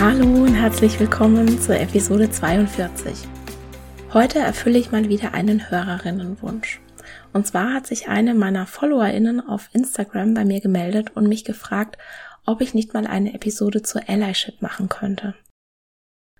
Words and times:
Hallo 0.00 0.44
und 0.44 0.54
herzlich 0.54 0.98
willkommen 0.98 1.60
zur 1.60 1.78
Episode 1.78 2.30
42. 2.30 3.28
Heute 4.14 4.38
erfülle 4.38 4.78
ich 4.78 4.90
mal 4.90 5.10
wieder 5.10 5.34
einen 5.34 5.70
Hörerinnenwunsch. 5.70 6.80
Und 7.34 7.46
zwar 7.46 7.74
hat 7.74 7.86
sich 7.86 8.08
eine 8.08 8.32
meiner 8.32 8.66
FollowerInnen 8.66 9.46
auf 9.46 9.68
Instagram 9.74 10.32
bei 10.32 10.46
mir 10.46 10.62
gemeldet 10.62 11.14
und 11.14 11.28
mich 11.28 11.44
gefragt, 11.44 11.98
ob 12.46 12.62
ich 12.62 12.72
nicht 12.72 12.94
mal 12.94 13.06
eine 13.06 13.34
Episode 13.34 13.82
zur 13.82 14.08
Allyship 14.08 14.62
machen 14.62 14.88
könnte. 14.88 15.34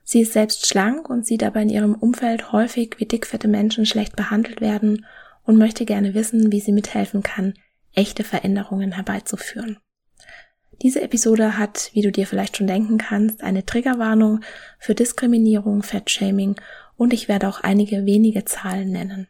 Sie 0.04 0.22
ist 0.22 0.32
selbst 0.32 0.66
schlank 0.66 1.10
und 1.10 1.26
sieht 1.26 1.42
aber 1.44 1.60
in 1.60 1.68
ihrem 1.68 1.94
Umfeld 1.94 2.52
häufig, 2.52 2.94
wie 2.96 3.04
dickfette 3.04 3.46
Menschen 3.46 3.84
schlecht 3.84 4.16
behandelt 4.16 4.62
werden 4.62 5.04
und 5.44 5.58
möchte 5.58 5.84
gerne 5.84 6.14
wissen, 6.14 6.50
wie 6.50 6.60
sie 6.60 6.72
mithelfen 6.72 7.22
kann, 7.22 7.52
echte 7.92 8.24
Veränderungen 8.24 8.92
herbeizuführen. 8.92 9.76
Diese 10.82 11.02
Episode 11.02 11.58
hat, 11.58 11.90
wie 11.92 12.02
du 12.02 12.10
dir 12.10 12.26
vielleicht 12.26 12.56
schon 12.56 12.66
denken 12.66 12.96
kannst, 12.96 13.42
eine 13.42 13.66
Triggerwarnung 13.66 14.40
für 14.78 14.94
Diskriminierung, 14.94 15.82
Fettshaming 15.82 16.56
und 16.96 17.12
ich 17.12 17.28
werde 17.28 17.48
auch 17.48 17.60
einige 17.60 18.06
wenige 18.06 18.44
Zahlen 18.46 18.90
nennen. 18.90 19.28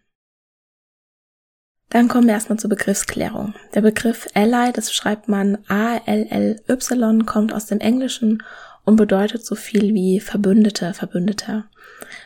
Dann 1.89 2.07
kommen 2.07 2.29
wir 2.29 2.35
erstmal 2.35 2.59
zur 2.61 2.71
Begriffsklärung. 2.71 3.55
Der 3.75 3.81
Begriff 3.81 4.29
Ally, 4.35 4.73
das 4.73 4.93
schreibt 4.93 5.29
man 5.29 5.59
A-L-L-Y, 5.67 7.27
kommt 7.27 7.53
aus 7.53 7.67
dem 7.67 7.81
Englischen 7.81 8.45
und 8.85 8.95
bedeutet 8.95 9.45
so 9.45 9.57
viel 9.57 9.93
wie 9.93 10.21
Verbündete, 10.21 10.95
Verbündeter. 10.95 11.69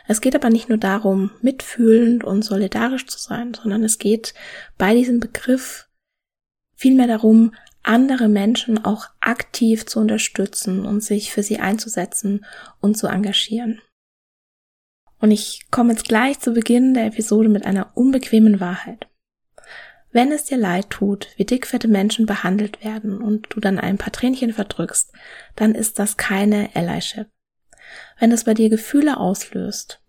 Es 0.07 0.21
geht 0.21 0.35
aber 0.35 0.51
nicht 0.51 0.69
nur 0.69 0.77
darum, 0.77 1.31
mitfühlend 1.41 2.23
und 2.23 2.43
solidarisch 2.43 3.07
zu 3.07 3.17
sein, 3.17 3.55
sondern 3.55 3.83
es 3.83 3.97
geht 3.97 4.35
bei 4.77 4.93
diesem 4.93 5.19
Begriff 5.19 5.89
vielmehr 6.75 7.07
darum, 7.07 7.53
andere 7.87 8.27
Menschen 8.27 8.83
auch 8.83 9.07
aktiv 9.19 9.85
zu 9.85 9.99
unterstützen 9.99 10.85
und 10.85 11.01
sich 11.01 11.31
für 11.31 11.43
sie 11.43 11.59
einzusetzen 11.59 12.45
und 12.79 12.97
zu 12.97 13.07
engagieren. 13.07 13.81
Und 15.19 15.31
ich 15.31 15.65
komme 15.71 15.93
jetzt 15.93 16.07
gleich 16.07 16.39
zu 16.39 16.53
Beginn 16.53 16.93
der 16.93 17.07
Episode 17.07 17.49
mit 17.49 17.65
einer 17.65 17.91
unbequemen 17.95 18.59
Wahrheit. 18.59 19.07
Wenn 20.11 20.31
es 20.31 20.45
dir 20.45 20.57
leid 20.57 20.89
tut, 20.89 21.27
wie 21.35 21.43
dickfette 21.43 21.89
Menschen 21.89 22.25
behandelt 22.25 22.85
werden 22.85 23.21
und 23.21 23.47
du 23.49 23.59
dann 23.59 23.79
ein 23.79 23.97
paar 23.97 24.13
Tränchen 24.13 24.53
verdrückst, 24.53 25.11
dann 25.57 25.75
ist 25.75 25.99
das 25.99 26.15
keine 26.15 26.69
Allyship. 26.73 27.27
Wenn 28.17 28.31
es 28.31 28.45
bei 28.45 28.53
dir 28.53 28.69
Gefühle 28.69 29.17
auslöst, 29.17 30.01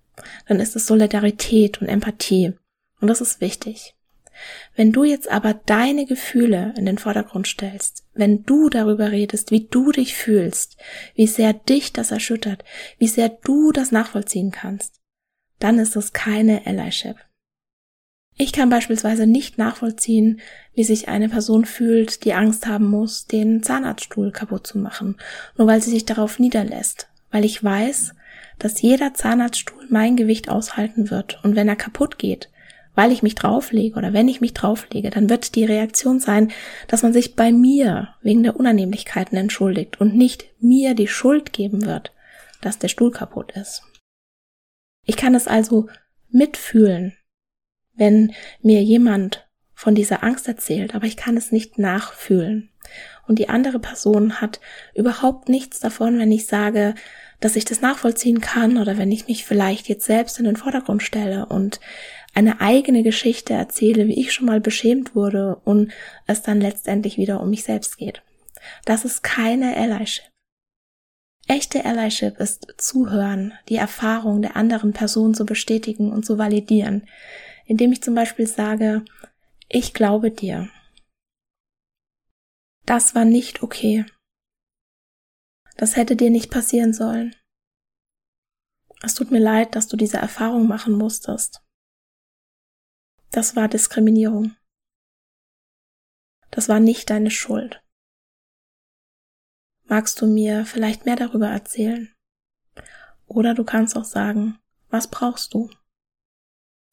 dann 0.47 0.60
ist 0.60 0.76
es 0.76 0.86
Solidarität 0.86 1.81
und 1.81 1.88
Empathie. 1.88 2.53
Und 3.00 3.09
das 3.09 3.20
ist 3.20 3.41
wichtig. 3.41 3.95
Wenn 4.74 4.92
du 4.92 5.04
jetzt 5.04 5.30
aber 5.30 5.54
deine 5.54 6.06
Gefühle 6.06 6.74
in 6.76 6.86
den 6.86 6.98
Vordergrund 6.98 7.47
stellst, 7.47 8.04
wenn 8.14 8.44
du 8.44 8.69
darüber 8.69 9.10
redest, 9.10 9.50
wie 9.50 9.66
du 9.66 9.92
dich 9.92 10.14
fühlst, 10.14 10.76
wie 11.14 11.26
sehr 11.26 11.52
dich 11.52 11.92
das 11.92 12.10
erschüttert, 12.10 12.64
wie 12.98 13.08
sehr 13.08 13.28
du 13.28 13.72
das 13.72 13.92
nachvollziehen 13.92 14.50
kannst, 14.50 15.00
dann 15.58 15.78
ist 15.78 15.97
es 15.97 16.12
keine 16.12 16.66
Allyship. 16.66 17.16
Ich 18.38 18.52
kann 18.52 18.69
beispielsweise 18.69 19.26
nicht 19.26 19.56
nachvollziehen, 19.56 20.41
wie 20.74 20.84
sich 20.84 21.08
eine 21.08 21.30
Person 21.30 21.64
fühlt, 21.64 22.24
die 22.24 22.34
Angst 22.34 22.66
haben 22.66 22.86
muss, 22.86 23.26
den 23.26 23.62
Zahnarztstuhl 23.62 24.30
kaputt 24.30 24.66
zu 24.66 24.78
machen, 24.78 25.16
nur 25.56 25.66
weil 25.66 25.80
sie 25.80 25.91
sich 25.91 26.04
darauf 26.04 26.38
niederlässt, 26.38 27.08
weil 27.30 27.47
ich 27.47 27.64
weiß, 27.64 28.12
dass 28.58 28.82
jeder 28.82 29.14
Zahnarztstuhl 29.14 29.86
mein 29.88 30.16
Gewicht 30.16 30.50
aushalten 30.50 31.10
wird 31.10 31.42
und 31.44 31.56
wenn 31.56 31.68
er 31.68 31.76
kaputt 31.76 32.18
geht, 32.18 32.50
weil 32.96 33.12
ich 33.12 33.22
mich 33.22 33.36
drauflege 33.36 33.96
oder 33.96 34.12
wenn 34.12 34.26
ich 34.26 34.40
mich 34.40 34.54
drauflege, 34.54 35.10
dann 35.10 35.30
wird 35.30 35.54
die 35.54 35.64
Reaktion 35.64 36.18
sein, 36.18 36.50
dass 36.88 37.04
man 37.04 37.12
sich 37.12 37.36
bei 37.36 37.52
mir 37.52 38.08
wegen 38.22 38.42
der 38.42 38.56
Unannehmlichkeiten 38.56 39.38
entschuldigt 39.38 40.00
und 40.00 40.16
nicht 40.16 40.46
mir 40.58 40.94
die 40.94 41.06
Schuld 41.06 41.52
geben 41.52 41.86
wird, 41.86 42.12
dass 42.60 42.80
der 42.80 42.88
Stuhl 42.88 43.12
kaputt 43.12 43.52
ist. 43.52 43.82
Ich 45.04 45.16
kann 45.16 45.36
es 45.36 45.46
also 45.46 45.86
mitfühlen, 46.30 47.14
wenn 47.94 48.32
mir 48.62 48.82
jemand 48.82 49.46
von 49.74 49.94
dieser 49.94 50.24
Angst 50.24 50.48
erzählt, 50.48 50.94
aber 50.94 51.06
ich 51.06 51.18
kann 51.18 51.36
es 51.36 51.52
nicht 51.52 51.78
nachfühlen. 51.78 52.70
Und 53.28 53.38
die 53.38 53.48
andere 53.48 53.78
Person 53.78 54.40
hat 54.40 54.60
überhaupt 54.94 55.48
nichts 55.48 55.80
davon, 55.80 56.18
wenn 56.18 56.32
ich 56.32 56.46
sage, 56.46 56.94
dass 57.40 57.56
ich 57.56 57.64
das 57.64 57.80
nachvollziehen 57.80 58.40
kann 58.40 58.78
oder 58.78 58.96
wenn 58.96 59.12
ich 59.12 59.28
mich 59.28 59.44
vielleicht 59.44 59.88
jetzt 59.88 60.06
selbst 60.06 60.38
in 60.38 60.44
den 60.44 60.56
Vordergrund 60.56 61.02
stelle 61.02 61.46
und 61.46 61.80
eine 62.36 62.60
eigene 62.60 63.02
Geschichte 63.02 63.54
erzähle, 63.54 64.06
wie 64.06 64.20
ich 64.20 64.34
schon 64.34 64.44
mal 64.44 64.60
beschämt 64.60 65.14
wurde 65.14 65.56
und 65.64 65.91
es 66.26 66.42
dann 66.42 66.60
letztendlich 66.60 67.16
wieder 67.16 67.41
um 67.41 67.48
mich 67.48 67.64
selbst 67.64 67.97
geht. 67.97 68.22
Das 68.84 69.06
ist 69.06 69.22
keine 69.22 69.74
Allyship. 69.74 70.30
Echte 71.48 71.86
Allyship 71.86 72.38
ist 72.38 72.74
Zuhören, 72.76 73.54
die 73.70 73.76
Erfahrung 73.76 74.42
der 74.42 74.54
anderen 74.54 74.92
Person 74.92 75.32
zu 75.32 75.47
bestätigen 75.47 76.12
und 76.12 76.26
zu 76.26 76.36
validieren, 76.36 77.08
indem 77.64 77.91
ich 77.92 78.02
zum 78.02 78.14
Beispiel 78.14 78.47
sage, 78.47 79.03
ich 79.70 79.94
glaube 79.94 80.30
dir. 80.30 80.68
Das 82.84 83.14
war 83.14 83.24
nicht 83.24 83.62
okay. 83.62 84.04
Das 85.78 85.97
hätte 85.97 86.16
dir 86.16 86.30
nicht 86.30 86.50
passieren 86.50 86.92
sollen. 86.92 87.34
Es 89.03 89.14
tut 89.14 89.30
mir 89.30 89.41
leid, 89.41 89.74
dass 89.74 89.88
du 89.88 89.97
diese 89.97 90.18
Erfahrung 90.18 90.66
machen 90.68 90.92
musstest. 90.94 91.66
Das 93.31 93.56
war 93.56 93.69
Diskriminierung. 93.69 94.54
Das 96.50 96.68
war 96.68 96.80
nicht 96.80 97.10
deine 97.10 97.30
Schuld. 97.30 97.83
Magst 99.84 100.21
du 100.21 100.27
mir 100.27 100.65
vielleicht 100.65 101.06
mehr 101.06 101.16
darüber 101.16 101.48
erzählen? 101.48 102.12
Oder 103.27 103.54
du 103.54 103.65
kannst 103.65 103.97
auch 103.97 104.04
sagen, 104.04 104.59
was 104.89 105.09
brauchst 105.09 105.54
du? 105.54 105.71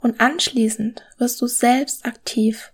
Und 0.00 0.20
anschließend 0.20 1.02
wirst 1.18 1.40
du 1.40 1.46
selbst 1.46 2.04
aktiv, 2.04 2.72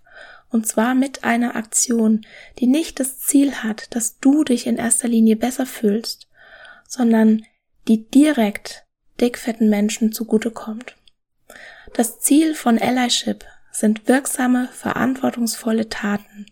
und 0.49 0.67
zwar 0.67 0.95
mit 0.95 1.23
einer 1.23 1.55
Aktion, 1.55 2.25
die 2.59 2.67
nicht 2.67 2.99
das 2.99 3.19
Ziel 3.19 3.63
hat, 3.63 3.95
dass 3.95 4.19
du 4.19 4.43
dich 4.43 4.67
in 4.67 4.77
erster 4.77 5.07
Linie 5.07 5.37
besser 5.37 5.65
fühlst, 5.65 6.27
sondern 6.87 7.45
die 7.87 8.09
direkt 8.09 8.85
dickfetten 9.21 9.69
Menschen 9.69 10.11
zugutekommt. 10.11 10.97
Das 11.93 12.19
Ziel 12.19 12.53
von 12.53 12.77
Allyship 12.77 13.45
sind 13.71 14.07
wirksame, 14.07 14.69
verantwortungsvolle 14.73 15.89
Taten, 15.89 16.45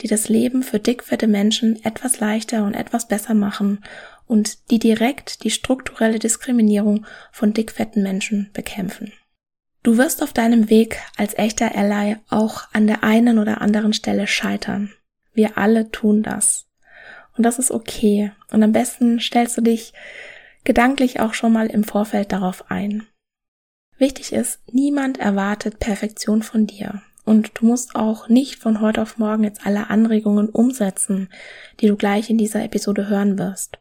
die 0.00 0.06
das 0.06 0.28
Leben 0.28 0.62
für 0.62 0.78
dickfette 0.78 1.26
Menschen 1.26 1.84
etwas 1.84 2.20
leichter 2.20 2.64
und 2.64 2.74
etwas 2.74 3.08
besser 3.08 3.34
machen 3.34 3.84
und 4.26 4.70
die 4.70 4.78
direkt 4.78 5.44
die 5.44 5.50
strukturelle 5.50 6.18
Diskriminierung 6.18 7.06
von 7.32 7.52
dickfetten 7.52 8.02
Menschen 8.02 8.50
bekämpfen. 8.52 9.12
Du 9.82 9.96
wirst 9.96 10.22
auf 10.22 10.32
deinem 10.32 10.68
Weg 10.68 10.98
als 11.16 11.36
echter 11.36 11.74
Ally 11.74 12.16
auch 12.28 12.68
an 12.72 12.86
der 12.86 13.02
einen 13.02 13.38
oder 13.38 13.60
anderen 13.60 13.92
Stelle 13.92 14.26
scheitern. 14.26 14.92
Wir 15.32 15.56
alle 15.56 15.90
tun 15.90 16.22
das. 16.22 16.68
Und 17.36 17.44
das 17.44 17.58
ist 17.58 17.70
okay. 17.70 18.32
Und 18.50 18.62
am 18.62 18.72
besten 18.72 19.20
stellst 19.20 19.56
du 19.56 19.62
dich 19.62 19.94
gedanklich 20.64 21.20
auch 21.20 21.32
schon 21.32 21.52
mal 21.52 21.68
im 21.68 21.84
Vorfeld 21.84 22.32
darauf 22.32 22.70
ein. 22.70 23.06
Wichtig 24.00 24.32
ist, 24.32 24.60
niemand 24.72 25.18
erwartet 25.18 25.78
Perfektion 25.78 26.42
von 26.42 26.66
dir. 26.66 27.02
Und 27.26 27.50
du 27.54 27.66
musst 27.66 27.96
auch 27.96 28.28
nicht 28.30 28.56
von 28.56 28.80
heute 28.80 29.02
auf 29.02 29.18
morgen 29.18 29.44
jetzt 29.44 29.66
alle 29.66 29.90
Anregungen 29.90 30.48
umsetzen, 30.48 31.28
die 31.80 31.86
du 31.86 31.96
gleich 31.96 32.30
in 32.30 32.38
dieser 32.38 32.64
Episode 32.64 33.08
hören 33.08 33.38
wirst. 33.38 33.78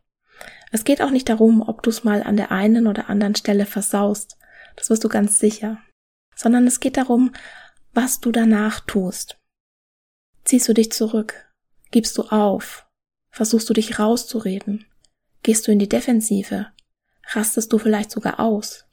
Es 0.74 0.84
geht 0.84 1.02
auch 1.02 1.12
nicht 1.12 1.30
darum, 1.30 1.62
ob 1.62 1.84
du 1.84 1.90
es 1.90 2.04
mal 2.04 2.22
an 2.22 2.36
der 2.36 2.52
einen 2.52 2.86
oder 2.86 3.10
anderen 3.10 3.34
Stelle 3.34 3.66
versaust. 3.66 4.38
Das 4.76 4.90
wirst 4.90 5.06
du 5.06 5.08
ganz 5.08 5.40
sicher. 5.40 5.78
Sondern 6.36 6.68
es 6.68 6.82
geht 6.82 6.98
darum, 6.98 7.32
was 7.94 8.20
du 8.20 8.34
danach 8.34 8.82
tust. 8.82 9.40
Ziehst 10.44 10.68
du 10.68 10.74
dich 10.74 10.92
zurück? 10.92 11.50
Gibst 11.92 12.18
du 12.18 12.24
auf? 12.24 12.86
Versuchst 13.32 13.70
du 13.70 13.74
dich 13.74 14.00
rauszureden? 14.00 14.86
Gehst 15.44 15.66
du 15.66 15.72
in 15.72 15.80
die 15.80 15.88
Defensive? 15.88 16.68
Rastest 17.32 17.72
du 17.72 17.78
vielleicht 17.78 18.12
sogar 18.12 18.42
aus? 18.42 18.89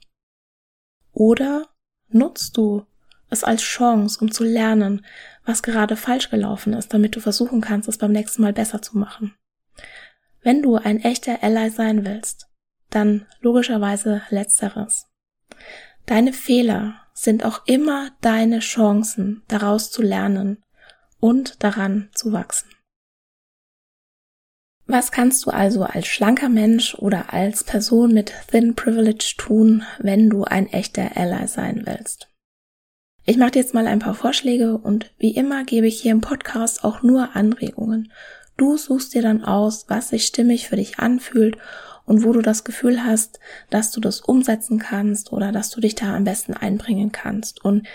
Oder 1.17 1.65
nutzt 2.09 2.57
du 2.57 2.85
es 3.31 3.43
als 3.43 3.63
Chance, 3.63 4.19
um 4.21 4.29
zu 4.29 4.43
lernen, 4.43 5.03
was 5.45 5.63
gerade 5.63 5.95
falsch 5.95 6.29
gelaufen 6.29 6.73
ist, 6.73 6.93
damit 6.93 7.15
du 7.15 7.19
versuchen 7.19 7.59
kannst, 7.59 7.89
es 7.89 7.97
beim 7.97 8.11
nächsten 8.11 8.43
Mal 8.43 8.53
besser 8.53 8.83
zu 8.83 8.99
machen? 8.99 9.33
Wenn 10.43 10.61
du 10.61 10.75
ein 10.75 10.99
echter 10.99 11.41
Ally 11.41 11.71
sein 11.71 12.05
willst, 12.05 12.47
dann 12.91 13.25
logischerweise 13.41 14.21
letzteres. 14.29 15.07
Deine 16.05 16.33
Fehler 16.33 17.01
sind 17.13 17.43
auch 17.43 17.65
immer 17.65 18.11
deine 18.21 18.59
Chancen, 18.59 19.41
daraus 19.47 19.89
zu 19.89 20.03
lernen 20.03 20.63
und 21.19 21.63
daran 21.63 22.09
zu 22.13 22.31
wachsen. 22.31 22.69
Was 24.89 25.11
kannst 25.11 25.45
du 25.45 25.51
also 25.51 25.83
als 25.83 26.07
schlanker 26.07 26.47
Mensch 26.47 26.95
oder 26.95 27.33
als 27.33 27.65
Person 27.65 28.13
mit 28.13 28.31
Thin 28.49 28.73
Privilege 28.73 29.33
tun, 29.37 29.83
wenn 29.99 30.29
du 30.29 30.45
ein 30.45 30.71
echter 30.71 31.17
Ally 31.17 31.45
sein 31.49 31.83
willst? 31.85 32.29
Ich 33.25 33.35
mache 33.35 33.51
dir 33.51 33.59
jetzt 33.59 33.73
mal 33.73 33.85
ein 33.85 33.99
paar 33.99 34.15
Vorschläge 34.15 34.77
und 34.77 35.11
wie 35.17 35.35
immer 35.35 35.65
gebe 35.65 35.87
ich 35.87 35.99
hier 35.99 36.13
im 36.13 36.21
Podcast 36.21 36.85
auch 36.85 37.03
nur 37.03 37.35
Anregungen. 37.35 38.13
Du 38.55 38.77
suchst 38.77 39.13
dir 39.13 39.21
dann 39.21 39.43
aus, 39.43 39.85
was 39.89 40.07
sich 40.07 40.25
stimmig 40.25 40.69
für 40.69 40.77
dich 40.77 40.99
anfühlt 40.99 41.57
und 42.05 42.23
wo 42.23 42.31
du 42.31 42.41
das 42.41 42.63
Gefühl 42.63 43.03
hast, 43.03 43.41
dass 43.69 43.91
du 43.91 43.99
das 43.99 44.21
umsetzen 44.21 44.79
kannst 44.79 45.33
oder 45.33 45.51
dass 45.51 45.69
du 45.69 45.81
dich 45.81 45.95
da 45.95 46.15
am 46.15 46.23
besten 46.23 46.53
einbringen 46.53 47.11
kannst. 47.11 47.63
Und 47.65 47.85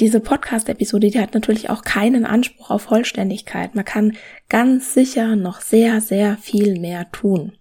diese 0.00 0.20
Podcast-Episode, 0.20 1.10
die 1.10 1.20
hat 1.20 1.32
natürlich 1.32 1.70
auch 1.70 1.82
keinen 1.82 2.26
Anspruch 2.26 2.70
auf 2.70 2.82
Vollständigkeit. 2.82 3.74
Man 3.74 3.84
kann 3.84 4.16
ganz 4.48 4.92
sicher 4.92 5.36
noch 5.36 5.60
sehr, 5.62 6.00
sehr 6.00 6.36
viel 6.36 6.78
mehr 6.78 7.10
tun. 7.12 7.52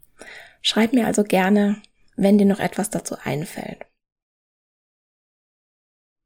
Schreib 0.62 0.94
mir 0.94 1.06
also 1.06 1.24
gerne, 1.24 1.82
wenn 2.18 2.38
dir 2.38 2.46
noch 2.46 2.60
etwas 2.60 2.90
dazu 2.90 3.16
einfällt. 3.24 3.86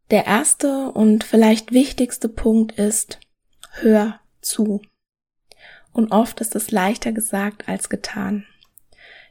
Der 0.10 0.26
erste 0.26 0.92
und 0.92 1.24
vielleicht 1.24 1.72
wichtigste 1.72 2.30
Punkt 2.30 2.72
ist, 2.80 3.20
hör 3.74 4.20
zu. 4.42 4.82
Und 5.94 6.12
oft 6.12 6.42
ist 6.42 6.56
es 6.56 6.72
leichter 6.72 7.12
gesagt 7.12 7.68
als 7.68 7.90
getan. 7.90 8.46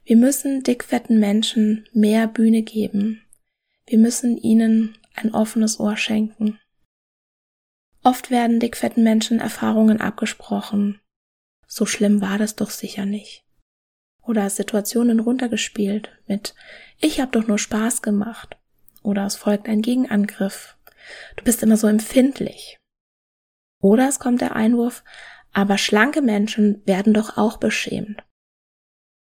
Wir 0.04 0.16
müssen 0.16 0.62
dickfetten 0.62 1.18
Menschen 1.18 1.88
mehr 1.92 2.28
Bühne 2.28 2.62
geben. 2.62 3.22
Wir 3.86 3.98
müssen 3.98 4.36
ihnen 4.36 4.96
ein 5.14 5.34
offenes 5.34 5.80
Ohr 5.80 5.96
schenken. 5.96 6.58
Oft 8.02 8.30
werden 8.30 8.60
dickfetten 8.60 9.02
Menschen 9.02 9.40
Erfahrungen 9.40 10.00
abgesprochen. 10.00 11.00
So 11.66 11.84
schlimm 11.84 12.20
war 12.20 12.38
das 12.38 12.56
doch 12.56 12.70
sicher 12.70 13.04
nicht. 13.04 13.44
Oder 14.22 14.48
Situationen 14.50 15.20
runtergespielt 15.20 16.10
mit 16.26 16.54
Ich 17.00 17.20
hab 17.20 17.32
doch 17.32 17.46
nur 17.46 17.58
Spaß 17.58 18.02
gemacht. 18.02 18.56
Oder 19.02 19.26
es 19.26 19.36
folgt 19.36 19.68
ein 19.68 19.82
Gegenangriff. 19.82 20.76
Du 21.36 21.44
bist 21.44 21.62
immer 21.62 21.76
so 21.76 21.86
empfindlich. 21.86 22.78
Oder 23.80 24.08
es 24.08 24.18
kommt 24.18 24.40
der 24.40 24.54
Einwurf, 24.56 25.04
aber 25.52 25.78
schlanke 25.78 26.20
Menschen 26.20 26.82
werden 26.86 27.14
doch 27.14 27.36
auch 27.36 27.56
beschämt. 27.56 28.22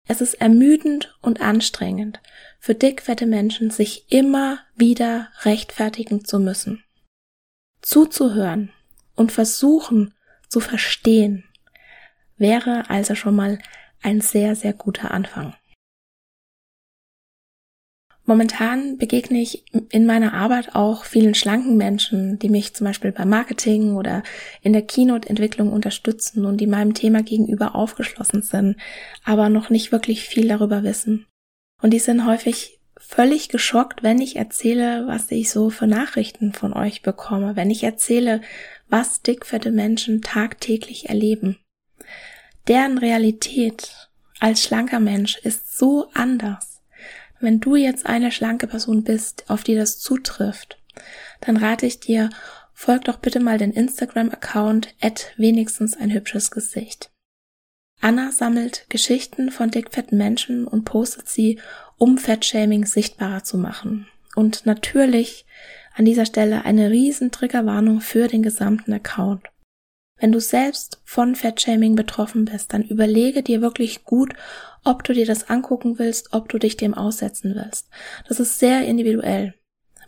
Es 0.07 0.21
ist 0.21 0.35
ermüdend 0.35 1.15
und 1.21 1.39
anstrengend, 1.39 2.19
für 2.59 2.73
dickfette 2.73 3.27
Menschen 3.27 3.69
sich 3.69 4.11
immer 4.11 4.59
wieder 4.75 5.29
rechtfertigen 5.43 6.25
zu 6.25 6.39
müssen 6.39 6.83
zuzuhören 7.81 8.71
und 9.15 9.31
versuchen 9.31 10.13
zu 10.47 10.59
verstehen, 10.59 11.43
wäre 12.37 12.89
also 12.89 13.15
schon 13.15 13.35
mal 13.35 13.59
ein 14.01 14.21
sehr, 14.21 14.55
sehr 14.55 14.73
guter 14.73 15.11
Anfang. 15.11 15.55
Momentan 18.29 18.99
begegne 18.99 19.41
ich 19.41 19.65
in 19.89 20.05
meiner 20.05 20.35
Arbeit 20.35 20.75
auch 20.75 21.03
vielen 21.03 21.33
schlanken 21.33 21.77
Menschen, 21.77 22.37
die 22.37 22.49
mich 22.49 22.75
zum 22.75 22.85
Beispiel 22.85 23.11
beim 23.11 23.29
Marketing 23.29 23.95
oder 23.95 24.21
in 24.61 24.71
der 24.71 24.83
Keynote-Entwicklung 24.83 25.73
unterstützen 25.73 26.45
und 26.45 26.57
die 26.57 26.67
meinem 26.67 26.93
Thema 26.93 27.23
gegenüber 27.23 27.73
aufgeschlossen 27.73 28.43
sind, 28.43 28.77
aber 29.23 29.49
noch 29.49 29.71
nicht 29.71 29.91
wirklich 29.91 30.25
viel 30.25 30.47
darüber 30.47 30.83
wissen. 30.83 31.25
Und 31.81 31.89
die 31.89 31.97
sind 31.97 32.27
häufig 32.27 32.78
völlig 32.99 33.49
geschockt, 33.49 34.03
wenn 34.03 34.21
ich 34.21 34.35
erzähle, 34.35 35.07
was 35.07 35.31
ich 35.31 35.49
so 35.49 35.69
für 35.69 35.87
Nachrichten 35.87 36.53
von 36.53 36.73
euch 36.73 37.01
bekomme, 37.01 37.55
wenn 37.55 37.71
ich 37.71 37.83
erzähle, 37.83 38.41
was 38.87 39.21
dickfette 39.21 39.71
Menschen 39.71 40.21
tagtäglich 40.21 41.09
erleben. 41.09 41.57
Deren 42.67 42.97
Realität 42.97 44.09
als 44.39 44.63
schlanker 44.63 44.99
Mensch 44.99 45.37
ist 45.39 45.77
so 45.77 46.09
anders. 46.13 46.81
Wenn 47.39 47.59
du 47.59 47.75
jetzt 47.75 48.05
eine 48.05 48.31
schlanke 48.31 48.67
Person 48.67 49.03
bist, 49.03 49.49
auf 49.49 49.63
die 49.63 49.75
das 49.75 49.99
zutrifft, 49.99 50.77
dann 51.41 51.57
rate 51.57 51.85
ich 51.85 51.99
dir, 51.99 52.29
folg 52.73 53.05
doch 53.05 53.17
bitte 53.17 53.39
mal 53.39 53.57
den 53.57 53.71
Instagram-Account 53.71 54.93
at 55.01 55.33
wenigstens 55.37 55.97
ein 55.97 56.11
hübsches 56.11 56.51
Gesicht. 56.51 57.09
Anna 58.01 58.31
sammelt 58.31 58.85
Geschichten 58.89 59.51
von 59.51 59.71
dickfetten 59.71 60.17
Menschen 60.17 60.65
und 60.67 60.85
postet 60.85 61.27
sie, 61.27 61.59
um 61.97 62.17
Fettshaming 62.17 62.85
sichtbarer 62.85 63.43
zu 63.43 63.57
machen. 63.57 64.07
Und 64.35 64.65
natürlich 64.65 65.45
an 65.95 66.05
dieser 66.05 66.25
Stelle 66.25 66.63
eine 66.63 66.91
riesen 66.91 67.31
Triggerwarnung 67.31 67.99
für 67.99 68.27
den 68.27 68.41
gesamten 68.41 68.93
Account. 68.93 69.47
Wenn 70.17 70.31
du 70.31 70.39
selbst 70.39 71.01
von 71.03 71.35
Fettshaming 71.35 71.95
betroffen 71.95 72.45
bist, 72.45 72.73
dann 72.73 72.83
überlege 72.83 73.41
dir 73.43 73.61
wirklich 73.61 74.03
gut, 74.03 74.33
ob 74.83 75.03
du 75.03 75.13
dir 75.13 75.25
das 75.25 75.49
angucken 75.49 75.99
willst, 75.99 76.33
ob 76.33 76.49
du 76.49 76.57
dich 76.57 76.77
dem 76.77 76.93
aussetzen 76.93 77.55
willst. 77.55 77.89
Das 78.27 78.39
ist 78.39 78.59
sehr 78.59 78.85
individuell. 78.85 79.53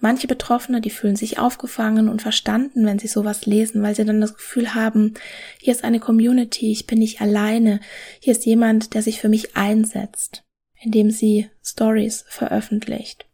Manche 0.03 0.27
Betroffene, 0.27 0.81
die 0.81 0.89
fühlen 0.89 1.15
sich 1.15 1.38
aufgefangen 1.38 2.10
und 2.10 2.24
verstanden, 2.24 2.88
wenn 2.88 2.98
sie 2.98 3.08
sowas 3.08 3.46
lesen, 3.46 3.84
weil 3.84 3.93
sie 3.93 4.03
dann 4.03 4.20
das 4.20 4.34
Gefühl 4.34 4.74
haben, 4.74 5.13
hier 5.60 5.72
ist 5.72 5.84
eine 5.84 6.00
Community, 6.00 6.72
ich 6.72 6.88
bin 6.88 6.98
nicht 6.98 7.22
alleine, 7.22 7.79
hier 8.20 8.31
ist 8.31 8.48
jemand, 8.48 8.96
der 8.96 9.03
sich 9.03 9.22
für 9.22 9.29
mich 9.29 9.55
einsetzt, 9.55 10.43
indem 10.79 11.12
sie 11.12 11.51
Stories 11.63 12.25
veröffentlicht. 12.27 13.27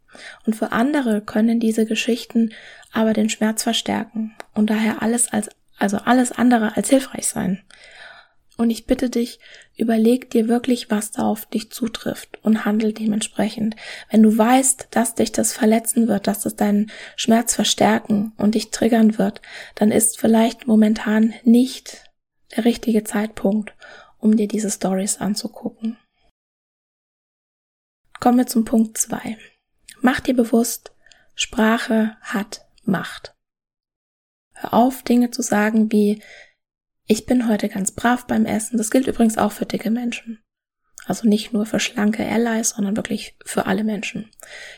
Und 0.45 0.57
für 0.57 0.73
andere 0.73 1.21
können 1.21 1.61
diese 1.61 1.85
Geschichten 1.85 2.51
aber 2.91 3.13
den 3.13 3.29
Schmerz 3.29 3.63
verstärken 3.63 4.35
und 4.53 4.69
daher 4.69 5.01
alles 5.01 5.31
als, 5.31 5.49
also 5.77 5.97
alles 5.97 6.33
andere 6.33 6.75
als 6.75 6.89
hilfreich 6.89 7.27
sein. 7.27 7.63
Und 8.57 8.71
ich 8.71 8.87
bitte 8.87 9.11
dich, 9.11 9.39
überleg 9.77 10.31
dir 10.31 10.47
wirklich, 10.47 10.89
was 10.89 11.11
da 11.11 11.23
auf 11.23 11.45
dich 11.45 11.71
zutrifft 11.71 12.43
und 12.43 12.65
handel 12.65 12.91
dementsprechend. 12.91 13.75
Wenn 14.09 14.23
du 14.23 14.35
weißt, 14.35 14.87
dass 14.89 15.13
dich 15.13 15.31
das 15.31 15.53
verletzen 15.53 16.07
wird, 16.07 16.25
dass 16.25 16.45
es 16.47 16.55
deinen 16.55 16.91
Schmerz 17.15 17.53
verstärken 17.53 18.33
und 18.37 18.55
dich 18.55 18.71
triggern 18.71 19.19
wird, 19.19 19.43
dann 19.75 19.91
ist 19.91 20.19
vielleicht 20.19 20.65
momentan 20.65 21.35
nicht 21.43 22.03
der 22.55 22.65
richtige 22.65 23.03
Zeitpunkt, 23.03 23.75
um 24.17 24.35
dir 24.35 24.47
diese 24.47 24.71
Stories 24.71 25.17
anzugucken. 25.17 25.97
Kommen 28.19 28.39
wir 28.39 28.47
zum 28.47 28.65
Punkt 28.65 28.97
zwei. 28.97 29.37
Mach 30.01 30.19
dir 30.19 30.35
bewusst, 30.35 30.91
Sprache 31.35 32.17
hat 32.21 32.65
Macht. 32.83 33.35
Hör 34.53 34.73
auf, 34.73 35.03
Dinge 35.03 35.29
zu 35.29 35.43
sagen 35.43 35.91
wie, 35.91 36.23
ich 37.07 37.25
bin 37.25 37.47
heute 37.47 37.69
ganz 37.69 37.91
brav 37.91 38.27
beim 38.27 38.45
Essen. 38.45 38.77
Das 38.77 38.91
gilt 38.91 39.07
übrigens 39.07 39.37
auch 39.37 39.53
für 39.53 39.65
dicke 39.65 39.89
Menschen. 39.89 40.39
Also 41.05 41.27
nicht 41.27 41.53
nur 41.53 41.65
für 41.65 41.79
schlanke 41.79 42.27
Allies, 42.27 42.71
sondern 42.71 42.97
wirklich 42.97 43.37
für 43.45 43.65
alle 43.65 43.85
Menschen. 43.85 44.29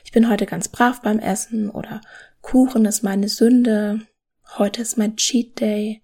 Ich 0.05 0.11
bin 0.11 0.29
heute 0.29 0.45
ganz 0.45 0.67
brav 0.67 1.01
beim 1.01 1.17
Essen 1.17 1.71
oder 1.71 2.01
Kuchen 2.41 2.85
ist 2.85 3.01
meine 3.01 3.29
Sünde. 3.29 4.01
Heute 4.57 4.83
ist 4.83 4.97
mein 4.97 5.17
Cheat 5.17 5.59
Day. 5.59 6.03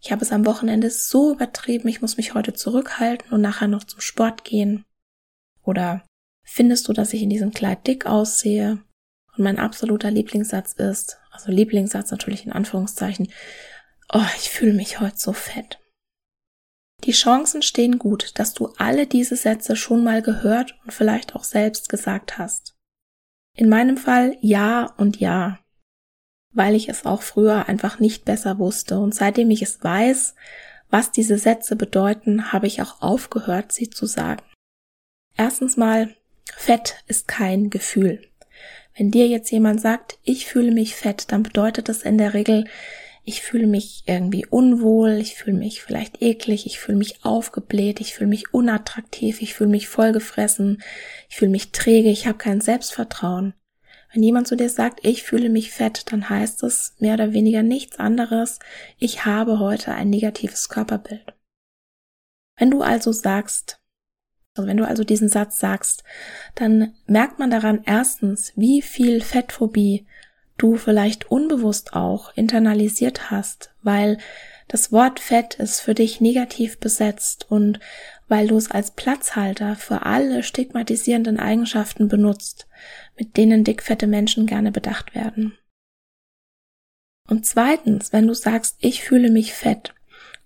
Ich 0.00 0.12
habe 0.12 0.22
es 0.22 0.32
am 0.32 0.46
Wochenende 0.46 0.90
so 0.90 1.32
übertrieben, 1.32 1.88
ich 1.88 2.00
muss 2.00 2.16
mich 2.18 2.34
heute 2.34 2.52
zurückhalten 2.52 3.32
und 3.32 3.40
nachher 3.40 3.68
noch 3.68 3.84
zum 3.84 4.00
Sport 4.00 4.44
gehen. 4.44 4.84
Oder 5.62 6.04
findest 6.44 6.86
du, 6.86 6.92
dass 6.92 7.12
ich 7.12 7.22
in 7.22 7.30
diesem 7.30 7.52
Kleid 7.52 7.86
dick 7.86 8.06
aussehe? 8.06 8.78
Und 9.36 9.42
mein 9.42 9.58
absoluter 9.58 10.10
Lieblingssatz 10.10 10.74
ist, 10.74 11.18
also 11.32 11.50
Lieblingssatz 11.50 12.12
natürlich 12.12 12.44
in 12.44 12.52
Anführungszeichen, 12.52 13.28
oh, 14.12 14.26
ich 14.36 14.50
fühle 14.50 14.74
mich 14.74 15.00
heute 15.00 15.18
so 15.18 15.32
fett. 15.32 15.78
Die 17.04 17.12
Chancen 17.12 17.62
stehen 17.62 17.98
gut, 17.98 18.38
dass 18.38 18.54
du 18.54 18.72
alle 18.78 19.06
diese 19.06 19.36
Sätze 19.36 19.76
schon 19.76 20.02
mal 20.04 20.22
gehört 20.22 20.78
und 20.84 20.92
vielleicht 20.92 21.34
auch 21.34 21.44
selbst 21.44 21.88
gesagt 21.88 22.38
hast. 22.38 22.74
In 23.56 23.68
meinem 23.68 23.96
Fall 23.96 24.36
ja 24.40 24.86
und 24.96 25.20
ja. 25.20 25.58
weil 26.52 26.74
ich 26.74 26.88
es 26.88 27.04
auch 27.04 27.22
früher 27.22 27.68
einfach 27.68 27.98
nicht 27.98 28.24
besser 28.24 28.58
wusste. 28.58 28.98
Und 28.98 29.14
seitdem 29.14 29.50
ich 29.50 29.62
es 29.62 29.82
weiß, 29.82 30.34
was 30.88 31.10
diese 31.10 31.38
Sätze 31.38 31.76
bedeuten, 31.76 32.52
habe 32.52 32.66
ich 32.66 32.80
auch 32.80 33.02
aufgehört, 33.02 33.72
sie 33.72 33.90
zu 33.90 34.06
sagen. 34.06 34.42
Erstens 35.36 35.76
mal, 35.76 36.14
Fett 36.56 37.02
ist 37.06 37.26
kein 37.26 37.70
Gefühl. 37.70 38.22
Wenn 38.96 39.10
dir 39.10 39.26
jetzt 39.26 39.50
jemand 39.50 39.80
sagt, 39.80 40.18
ich 40.22 40.46
fühle 40.46 40.70
mich 40.70 40.94
fett, 40.94 41.32
dann 41.32 41.42
bedeutet 41.42 41.88
das 41.88 42.02
in 42.02 42.16
der 42.16 42.32
Regel, 42.32 42.66
ich 43.24 43.42
fühle 43.42 43.66
mich 43.66 44.04
irgendwie 44.06 44.46
unwohl, 44.46 45.12
ich 45.12 45.34
fühle 45.34 45.56
mich 45.56 45.82
vielleicht 45.82 46.20
eklig, 46.20 46.66
ich 46.66 46.78
fühle 46.78 46.98
mich 46.98 47.24
aufgebläht, 47.24 48.00
ich 48.00 48.14
fühle 48.14 48.28
mich 48.28 48.52
unattraktiv, 48.52 49.40
ich 49.40 49.54
fühle 49.54 49.70
mich 49.70 49.88
vollgefressen, 49.88 50.82
ich 51.30 51.36
fühle 51.36 51.50
mich 51.50 51.72
träge, 51.72 52.10
ich 52.10 52.26
habe 52.26 52.36
kein 52.36 52.60
Selbstvertrauen. 52.60 53.54
Wenn 54.12 54.22
jemand 54.22 54.46
zu 54.46 54.56
dir 54.56 54.68
sagt, 54.68 55.00
ich 55.04 55.22
fühle 55.22 55.48
mich 55.48 55.72
fett, 55.72 56.12
dann 56.12 56.28
heißt 56.28 56.62
es 56.62 56.94
mehr 56.98 57.14
oder 57.14 57.32
weniger 57.32 57.62
nichts 57.62 57.98
anderes, 57.98 58.58
ich 58.98 59.24
habe 59.24 59.58
heute 59.58 59.92
ein 59.94 60.10
negatives 60.10 60.68
Körperbild. 60.68 61.34
Wenn 62.56 62.70
du 62.70 62.82
also 62.82 63.10
sagst, 63.10 63.80
also 64.54 64.68
wenn 64.68 64.76
du 64.76 64.86
also 64.86 65.02
diesen 65.02 65.28
Satz 65.28 65.58
sagst, 65.58 66.04
dann 66.54 66.94
merkt 67.06 67.38
man 67.38 67.50
daran 67.50 67.82
erstens, 67.86 68.52
wie 68.54 68.82
viel 68.82 69.20
Fettphobie 69.20 70.06
du 70.56 70.76
vielleicht 70.76 71.30
unbewusst 71.30 71.94
auch 71.94 72.34
internalisiert 72.36 73.30
hast, 73.30 73.74
weil 73.82 74.18
das 74.68 74.92
Wort 74.92 75.20
Fett 75.20 75.54
ist 75.54 75.80
für 75.80 75.94
dich 75.94 76.20
negativ 76.20 76.78
besetzt 76.78 77.50
und 77.50 77.80
weil 78.28 78.46
du 78.48 78.56
es 78.56 78.70
als 78.70 78.92
Platzhalter 78.92 79.76
für 79.76 80.02
alle 80.06 80.42
stigmatisierenden 80.42 81.38
Eigenschaften 81.38 82.08
benutzt, 82.08 82.66
mit 83.18 83.36
denen 83.36 83.64
dickfette 83.64 84.06
Menschen 84.06 84.46
gerne 84.46 84.72
bedacht 84.72 85.14
werden. 85.14 85.58
Und 87.28 87.46
zweitens, 87.46 88.12
wenn 88.12 88.26
du 88.26 88.34
sagst, 88.34 88.76
ich 88.80 89.02
fühle 89.02 89.30
mich 89.30 89.54
fett, 89.54 89.94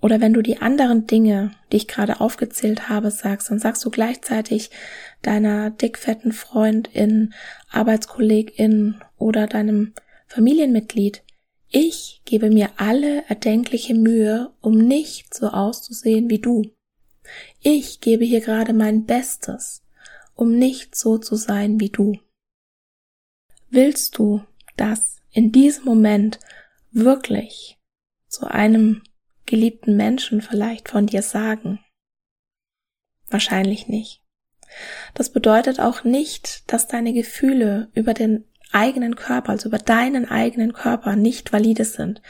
oder 0.00 0.20
wenn 0.20 0.32
du 0.32 0.42
die 0.42 0.58
anderen 0.58 1.06
Dinge, 1.06 1.52
die 1.72 1.76
ich 1.78 1.88
gerade 1.88 2.20
aufgezählt 2.20 2.88
habe, 2.88 3.10
sagst, 3.10 3.50
dann 3.50 3.58
sagst 3.58 3.84
du 3.84 3.90
gleichzeitig 3.90 4.70
deiner 5.22 5.70
dickfetten 5.70 6.32
Freundin, 6.32 7.34
Arbeitskollegin 7.70 9.00
oder 9.16 9.46
deinem 9.46 9.94
Familienmitglied, 10.26 11.22
ich 11.70 12.22
gebe 12.24 12.50
mir 12.50 12.70
alle 12.76 13.24
erdenkliche 13.28 13.94
Mühe, 13.94 14.52
um 14.60 14.78
nicht 14.78 15.34
so 15.34 15.48
auszusehen 15.48 16.30
wie 16.30 16.38
du. 16.38 16.70
Ich 17.60 18.00
gebe 18.00 18.24
hier 18.24 18.40
gerade 18.40 18.72
mein 18.72 19.04
Bestes, 19.04 19.82
um 20.34 20.56
nicht 20.56 20.94
so 20.94 21.18
zu 21.18 21.36
sein 21.36 21.78
wie 21.78 21.90
du. 21.90 22.18
Willst 23.68 24.16
du 24.16 24.42
das 24.76 25.16
in 25.30 25.52
diesem 25.52 25.84
Moment 25.84 26.38
wirklich 26.90 27.78
zu 28.28 28.46
einem 28.46 29.02
geliebten 29.44 29.96
Menschen 29.96 30.40
vielleicht 30.40 30.88
von 30.88 31.06
dir 31.06 31.22
sagen? 31.22 31.80
Wahrscheinlich 33.28 33.88
nicht. 33.88 34.22
Das 35.14 35.30
bedeutet 35.30 35.80
auch 35.80 36.04
nicht, 36.04 36.70
dass 36.72 36.86
deine 36.88 37.12
Gefühle 37.12 37.88
über 37.94 38.14
den 38.14 38.44
eigenen 38.72 39.16
Körper, 39.16 39.50
also 39.50 39.68
über 39.68 39.78
deinen 39.78 40.30
eigenen 40.30 40.72
Körper 40.72 41.16
nicht 41.16 41.52
valide 41.52 41.84
sind. 41.84 42.20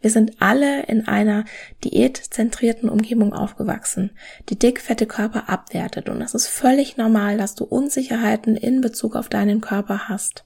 Wir 0.00 0.10
sind 0.10 0.40
alle 0.40 0.82
in 0.84 1.08
einer 1.08 1.44
diätzentrierten 1.84 2.88
Umgebung 2.88 3.32
aufgewachsen, 3.32 4.10
die 4.48 4.58
dickfette 4.58 5.06
Körper 5.06 5.48
abwertet 5.48 6.08
und 6.08 6.20
es 6.20 6.34
ist 6.34 6.48
völlig 6.48 6.96
normal, 6.96 7.38
dass 7.38 7.54
du 7.54 7.64
Unsicherheiten 7.64 8.56
in 8.56 8.80
Bezug 8.80 9.16
auf 9.16 9.28
deinen 9.28 9.60
Körper 9.60 10.08
hast. 10.08 10.44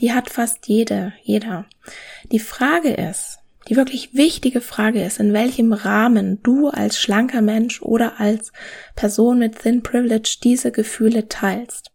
Die 0.00 0.12
hat 0.12 0.30
fast 0.30 0.66
jede, 0.68 1.12
jeder. 1.22 1.66
Die 2.32 2.40
Frage 2.40 2.92
ist, 2.94 3.41
die 3.68 3.76
wirklich 3.76 4.14
wichtige 4.14 4.60
Frage 4.60 5.02
ist, 5.04 5.20
in 5.20 5.32
welchem 5.32 5.72
Rahmen 5.72 6.42
du 6.42 6.68
als 6.68 6.98
schlanker 6.98 7.42
Mensch 7.42 7.82
oder 7.82 8.20
als 8.20 8.52
Person 8.96 9.38
mit 9.38 9.60
Thin 9.60 9.82
Privilege 9.82 10.38
diese 10.42 10.72
Gefühle 10.72 11.28
teilst. 11.28 11.90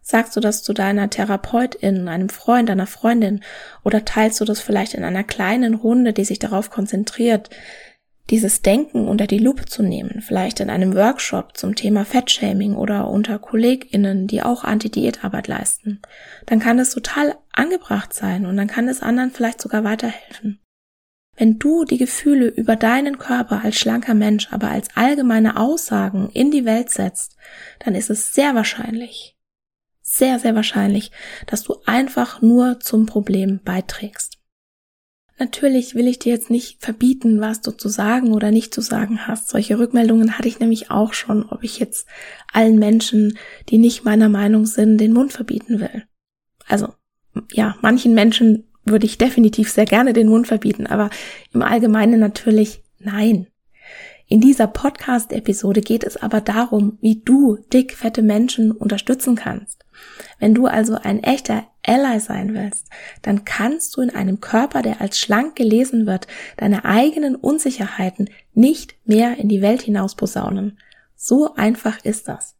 Sagst 0.00 0.34
du 0.36 0.40
das 0.40 0.62
zu 0.62 0.72
deiner 0.72 1.10
Therapeutin, 1.10 2.08
einem 2.08 2.30
Freund, 2.30 2.70
einer 2.70 2.86
Freundin 2.86 3.44
oder 3.84 4.06
teilst 4.06 4.40
du 4.40 4.46
das 4.46 4.60
vielleicht 4.60 4.94
in 4.94 5.04
einer 5.04 5.24
kleinen 5.24 5.74
Runde, 5.74 6.14
die 6.14 6.24
sich 6.24 6.38
darauf 6.38 6.70
konzentriert, 6.70 7.50
dieses 8.30 8.62
Denken 8.62 9.06
unter 9.08 9.26
die 9.26 9.38
Lupe 9.38 9.66
zu 9.66 9.82
nehmen, 9.82 10.20
vielleicht 10.20 10.60
in 10.60 10.70
einem 10.70 10.94
Workshop 10.94 11.56
zum 11.56 11.74
Thema 11.74 12.04
Fettshaming 12.04 12.74
oder 12.74 13.08
unter 13.08 13.38
KollegInnen, 13.38 14.26
die 14.26 14.42
auch 14.42 14.64
Anti-Diätarbeit 14.64 15.46
leisten, 15.46 16.00
dann 16.46 16.58
kann 16.58 16.78
es 16.78 16.90
total 16.90 17.36
angebracht 17.52 18.12
sein 18.12 18.46
und 18.46 18.56
dann 18.56 18.66
kann 18.66 18.88
es 18.88 19.02
anderen 19.02 19.30
vielleicht 19.30 19.60
sogar 19.60 19.84
weiterhelfen. 19.84 20.60
Wenn 21.38 21.60
du 21.60 21.84
die 21.84 21.98
Gefühle 21.98 22.48
über 22.48 22.74
deinen 22.74 23.18
Körper 23.18 23.62
als 23.62 23.76
schlanker 23.76 24.14
Mensch 24.14 24.48
aber 24.50 24.70
als 24.70 24.88
allgemeine 24.96 25.56
Aussagen 25.56 26.30
in 26.32 26.50
die 26.50 26.64
Welt 26.64 26.90
setzt, 26.90 27.36
dann 27.78 27.94
ist 27.94 28.10
es 28.10 28.34
sehr 28.34 28.56
wahrscheinlich, 28.56 29.36
sehr, 30.02 30.40
sehr 30.40 30.56
wahrscheinlich, 30.56 31.12
dass 31.46 31.62
du 31.62 31.76
einfach 31.86 32.42
nur 32.42 32.80
zum 32.80 33.06
Problem 33.06 33.60
beiträgst. 33.64 34.38
Natürlich 35.38 35.94
will 35.94 36.08
ich 36.08 36.18
dir 36.18 36.32
jetzt 36.32 36.50
nicht 36.50 36.82
verbieten, 36.82 37.40
was 37.40 37.60
du 37.60 37.70
zu 37.70 37.88
sagen 37.88 38.32
oder 38.32 38.50
nicht 38.50 38.74
zu 38.74 38.80
sagen 38.80 39.28
hast. 39.28 39.48
Solche 39.48 39.78
Rückmeldungen 39.78 40.36
hatte 40.36 40.48
ich 40.48 40.58
nämlich 40.58 40.90
auch 40.90 41.12
schon, 41.12 41.44
ob 41.48 41.62
ich 41.62 41.78
jetzt 41.78 42.08
allen 42.52 42.80
Menschen, 42.80 43.38
die 43.68 43.78
nicht 43.78 44.04
meiner 44.04 44.28
Meinung 44.28 44.66
sind, 44.66 44.98
den 44.98 45.12
Mund 45.12 45.32
verbieten 45.32 45.78
will. 45.78 46.02
Also, 46.66 46.88
ja, 47.52 47.76
manchen 47.80 48.14
Menschen 48.14 48.67
würde 48.88 49.06
ich 49.06 49.18
definitiv 49.18 49.70
sehr 49.70 49.86
gerne 49.86 50.12
den 50.12 50.28
Mund 50.28 50.46
verbieten, 50.46 50.86
aber 50.86 51.10
im 51.52 51.62
Allgemeinen 51.62 52.20
natürlich 52.20 52.82
nein. 52.98 53.46
In 54.30 54.42
dieser 54.42 54.66
Podcast-Episode 54.66 55.80
geht 55.80 56.04
es 56.04 56.18
aber 56.18 56.42
darum, 56.42 56.98
wie 57.00 57.22
du 57.24 57.56
dick, 57.72 57.96
fette 57.96 58.20
Menschen 58.20 58.72
unterstützen 58.72 59.36
kannst. 59.36 59.86
Wenn 60.38 60.54
du 60.54 60.66
also 60.66 60.96
ein 60.96 61.22
echter 61.22 61.64
Ally 61.82 62.20
sein 62.20 62.52
willst, 62.52 62.88
dann 63.22 63.46
kannst 63.46 63.96
du 63.96 64.02
in 64.02 64.10
einem 64.10 64.40
Körper, 64.40 64.82
der 64.82 65.00
als 65.00 65.18
schlank 65.18 65.56
gelesen 65.56 66.06
wird, 66.06 66.26
deine 66.58 66.84
eigenen 66.84 67.36
Unsicherheiten 67.36 68.28
nicht 68.52 68.96
mehr 69.06 69.38
in 69.38 69.48
die 69.48 69.62
Welt 69.62 69.80
hinaus 69.80 70.14
posaunen. 70.14 70.78
So 71.16 71.54
einfach 71.54 72.04
ist 72.04 72.28
das. 72.28 72.57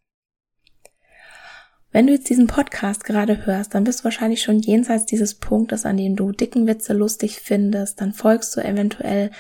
Wenn 1.90 2.06
du 2.06 2.12
jetzt 2.12 2.28
diesen 2.28 2.46
Podcast 2.46 3.04
gerade 3.04 3.46
hörst, 3.46 3.74
dann 3.74 3.84
bist 3.84 4.00
du 4.00 4.04
wahrscheinlich 4.04 4.42
schon 4.42 4.58
jenseits 4.58 5.06
dieses 5.06 5.34
Punktes, 5.34 5.86
an 5.86 5.96
dem 5.96 6.16
du 6.16 6.32
dicken 6.32 6.66
Witze 6.66 6.92
lustig 6.92 7.40
findest. 7.40 8.00
Dann 8.02 8.12
folgst 8.12 8.54
du 8.54 8.60
eventuell 8.60 9.30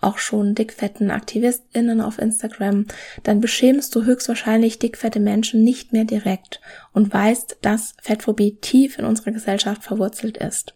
auch 0.00 0.16
schon 0.16 0.54
dickfetten 0.54 1.10
AktivistInnen 1.10 2.00
auf 2.00 2.18
Instagram. 2.18 2.86
Dann 3.24 3.40
beschämst 3.40 3.94
du 3.94 4.04
höchstwahrscheinlich 4.04 4.78
dickfette 4.78 5.20
Menschen 5.20 5.62
nicht 5.62 5.92
mehr 5.92 6.04
direkt 6.04 6.62
und 6.94 7.12
weißt, 7.12 7.58
dass 7.60 7.94
Fettphobie 8.00 8.56
tief 8.60 8.98
in 8.98 9.04
unserer 9.04 9.32
Gesellschaft 9.32 9.82
verwurzelt 9.82 10.38
ist. 10.38 10.74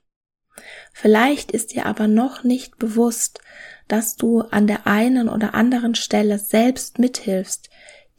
Vielleicht 0.92 1.50
ist 1.50 1.72
dir 1.72 1.86
aber 1.86 2.08
noch 2.08 2.44
nicht 2.44 2.78
bewusst, 2.78 3.40
dass 3.88 4.16
du 4.16 4.42
an 4.42 4.66
der 4.66 4.86
einen 4.86 5.30
oder 5.30 5.54
anderen 5.54 5.94
Stelle 5.94 6.38
selbst 6.38 6.98
mithilfst, 6.98 7.70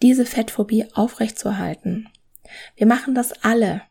diese 0.01 0.25
Fettphobie 0.25 0.87
aufrechtzuerhalten. 0.93 2.09
Wir 2.75 2.87
machen 2.87 3.15
das 3.15 3.33
alle. 3.43 3.81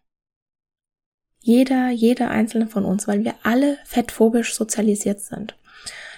Jeder, 1.40 1.90
jeder 1.90 2.30
einzelne 2.30 2.68
von 2.68 2.84
uns, 2.84 3.08
weil 3.08 3.24
wir 3.24 3.34
alle 3.42 3.78
fettphobisch 3.84 4.54
sozialisiert 4.54 5.20
sind. 5.20 5.56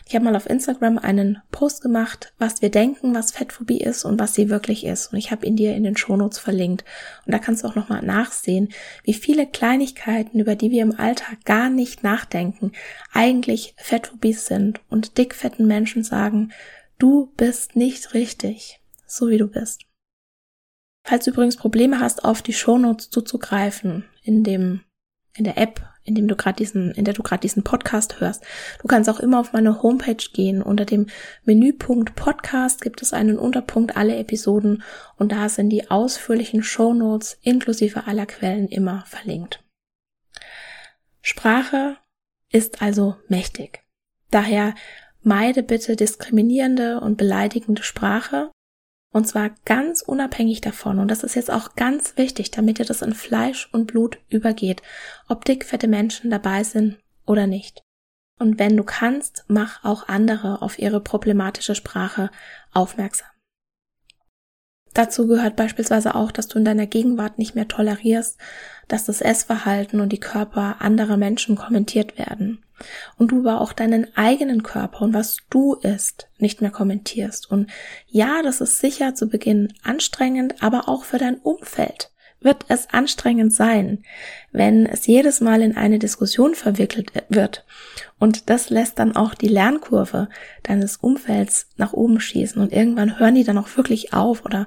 Ich 0.06 0.14
habe 0.14 0.26
mal 0.26 0.36
auf 0.36 0.48
Instagram 0.48 0.98
einen 0.98 1.40
Post 1.50 1.80
gemacht, 1.80 2.34
was 2.38 2.60
wir 2.60 2.70
denken, 2.70 3.14
was 3.14 3.32
Fettphobie 3.32 3.80
ist 3.80 4.04
und 4.04 4.20
was 4.20 4.34
sie 4.34 4.50
wirklich 4.50 4.84
ist. 4.84 5.12
Und 5.12 5.18
ich 5.18 5.30
habe 5.30 5.46
ihn 5.46 5.56
dir 5.56 5.74
in 5.74 5.82
den 5.82 5.96
Shownotes 5.96 6.38
verlinkt. 6.38 6.84
Und 7.24 7.32
da 7.32 7.38
kannst 7.38 7.64
du 7.64 7.68
auch 7.68 7.74
nochmal 7.74 8.02
nachsehen, 8.02 8.68
wie 9.04 9.14
viele 9.14 9.46
Kleinigkeiten, 9.46 10.40
über 10.40 10.56
die 10.56 10.70
wir 10.70 10.82
im 10.82 10.98
Alltag 10.98 11.44
gar 11.46 11.70
nicht 11.70 12.02
nachdenken, 12.02 12.72
eigentlich 13.12 13.74
Fettphobie 13.78 14.34
sind 14.34 14.80
und 14.90 15.16
dickfetten 15.16 15.66
Menschen 15.66 16.04
sagen, 16.04 16.52
du 16.98 17.32
bist 17.36 17.74
nicht 17.74 18.12
richtig, 18.12 18.80
so 19.06 19.30
wie 19.30 19.38
du 19.38 19.48
bist. 19.48 19.86
Falls 21.06 21.26
du 21.26 21.32
übrigens 21.32 21.58
Probleme 21.58 22.00
hast, 22.00 22.24
auf 22.24 22.40
die 22.40 22.54
Shownotes 22.54 23.10
zuzugreifen, 23.10 24.04
in 24.22 24.42
dem, 24.42 24.80
in 25.36 25.44
der 25.44 25.58
App, 25.58 25.86
in 26.02 26.14
dem 26.14 26.28
du 26.28 26.34
gerade 26.34 26.56
diesen, 26.56 26.92
in 26.92 27.04
der 27.04 27.12
du 27.12 27.22
gerade 27.22 27.42
diesen 27.42 27.62
Podcast 27.62 28.20
hörst, 28.20 28.42
du 28.80 28.88
kannst 28.88 29.10
auch 29.10 29.20
immer 29.20 29.38
auf 29.38 29.52
meine 29.52 29.82
Homepage 29.82 30.24
gehen. 30.32 30.62
Unter 30.62 30.86
dem 30.86 31.08
Menüpunkt 31.44 32.14
Podcast 32.14 32.80
gibt 32.80 33.02
es 33.02 33.12
einen 33.12 33.38
Unterpunkt 33.38 33.98
alle 33.98 34.16
Episoden 34.16 34.82
und 35.16 35.30
da 35.30 35.50
sind 35.50 35.68
die 35.68 35.90
ausführlichen 35.90 36.62
Shownotes 36.62 37.38
inklusive 37.42 38.06
aller 38.06 38.24
Quellen 38.24 38.68
immer 38.68 39.04
verlinkt. 39.06 39.62
Sprache 41.20 41.98
ist 42.50 42.80
also 42.80 43.16
mächtig. 43.28 43.82
Daher 44.30 44.74
meide 45.22 45.62
bitte 45.62 45.96
diskriminierende 45.96 47.00
und 47.00 47.16
beleidigende 47.16 47.82
Sprache 47.82 48.50
und 49.14 49.28
zwar 49.28 49.50
ganz 49.64 50.02
unabhängig 50.02 50.60
davon, 50.60 50.98
und 50.98 51.08
das 51.08 51.22
ist 51.22 51.36
jetzt 51.36 51.52
auch 51.52 51.76
ganz 51.76 52.16
wichtig, 52.16 52.50
damit 52.50 52.80
dir 52.80 52.84
das 52.84 53.00
in 53.00 53.14
Fleisch 53.14 53.68
und 53.72 53.86
Blut 53.86 54.18
übergeht, 54.28 54.82
ob 55.28 55.44
dickfette 55.44 55.86
Menschen 55.86 56.32
dabei 56.32 56.64
sind 56.64 56.98
oder 57.24 57.46
nicht. 57.46 57.80
Und 58.40 58.58
wenn 58.58 58.76
du 58.76 58.82
kannst, 58.82 59.44
mach 59.46 59.84
auch 59.84 60.08
andere 60.08 60.62
auf 60.62 60.80
ihre 60.80 61.00
problematische 61.00 61.76
Sprache 61.76 62.28
aufmerksam. 62.72 63.28
Dazu 64.94 65.28
gehört 65.28 65.54
beispielsweise 65.54 66.16
auch, 66.16 66.32
dass 66.32 66.48
du 66.48 66.58
in 66.58 66.64
deiner 66.64 66.86
Gegenwart 66.86 67.38
nicht 67.38 67.54
mehr 67.54 67.68
tolerierst, 67.68 68.36
dass 68.88 69.04
das 69.04 69.20
Essverhalten 69.20 70.00
und 70.00 70.08
die 70.08 70.18
Körper 70.18 70.80
anderer 70.80 71.16
Menschen 71.16 71.54
kommentiert 71.54 72.18
werden. 72.18 72.63
Und 73.16 73.32
du 73.32 73.40
aber 73.40 73.60
auch 73.60 73.72
deinen 73.72 74.16
eigenen 74.16 74.62
Körper 74.62 75.02
und 75.02 75.14
was 75.14 75.38
du 75.50 75.74
isst 75.74 76.28
nicht 76.38 76.60
mehr 76.60 76.70
kommentierst. 76.70 77.50
Und 77.50 77.70
ja, 78.06 78.42
das 78.42 78.60
ist 78.60 78.80
sicher 78.80 79.14
zu 79.14 79.28
Beginn 79.28 79.72
anstrengend, 79.82 80.62
aber 80.62 80.88
auch 80.88 81.04
für 81.04 81.18
dein 81.18 81.36
Umfeld 81.36 82.10
wird 82.44 82.66
es 82.68 82.90
anstrengend 82.90 83.52
sein, 83.52 84.04
wenn 84.52 84.86
es 84.86 85.06
jedes 85.06 85.40
Mal 85.40 85.62
in 85.62 85.76
eine 85.76 85.98
Diskussion 85.98 86.54
verwickelt 86.54 87.12
wird. 87.30 87.64
Und 88.18 88.50
das 88.50 88.70
lässt 88.70 88.98
dann 88.98 89.16
auch 89.16 89.34
die 89.34 89.48
Lernkurve 89.48 90.28
deines 90.62 90.98
Umfelds 90.98 91.68
nach 91.76 91.94
oben 91.94 92.20
schießen. 92.20 92.60
Und 92.60 92.72
irgendwann 92.72 93.18
hören 93.18 93.34
die 93.34 93.44
dann 93.44 93.58
auch 93.58 93.76
wirklich 93.76 94.12
auf 94.12 94.44
oder 94.44 94.66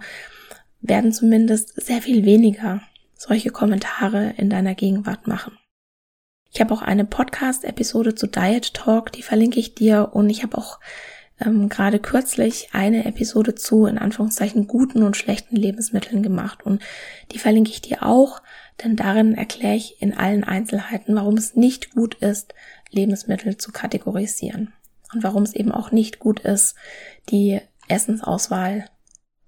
werden 0.81 1.13
zumindest 1.13 1.79
sehr 1.79 2.01
viel 2.01 2.25
weniger 2.25 2.81
solche 3.15 3.51
Kommentare 3.51 4.33
in 4.37 4.49
deiner 4.49 4.75
Gegenwart 4.75 5.27
machen. 5.27 5.57
Ich 6.57 6.61
habe 6.61 6.73
auch 6.73 6.81
eine 6.81 7.05
Podcast-Episode 7.05 8.15
zu 8.15 8.25
Diet 8.25 8.73
Talk, 8.73 9.11
die 9.11 9.21
verlinke 9.21 9.59
ich 9.59 9.75
dir 9.75 10.09
und 10.13 10.27
ich 10.27 10.41
habe 10.41 10.57
auch 10.57 10.79
ähm, 11.39 11.69
gerade 11.69 11.99
kürzlich 11.99 12.69
eine 12.71 13.05
Episode 13.05 13.53
zu, 13.53 13.85
in 13.85 13.99
Anführungszeichen, 13.99 14.65
guten 14.65 15.03
und 15.03 15.15
schlechten 15.15 15.55
Lebensmitteln 15.55 16.23
gemacht. 16.23 16.65
Und 16.65 16.81
die 17.31 17.37
verlinke 17.37 17.69
ich 17.69 17.83
dir 17.83 18.01
auch, 18.01 18.41
denn 18.81 18.95
darin 18.95 19.35
erkläre 19.35 19.75
ich 19.75 20.01
in 20.01 20.17
allen 20.17 20.43
Einzelheiten, 20.43 21.15
warum 21.15 21.37
es 21.37 21.55
nicht 21.55 21.91
gut 21.91 22.15
ist, 22.15 22.55
Lebensmittel 22.89 23.57
zu 23.57 23.71
kategorisieren. 23.71 24.73
Und 25.13 25.21
warum 25.21 25.43
es 25.43 25.53
eben 25.53 25.71
auch 25.71 25.91
nicht 25.91 26.17
gut 26.17 26.39
ist, 26.39 26.75
die 27.29 27.61
Essensauswahl 27.87 28.85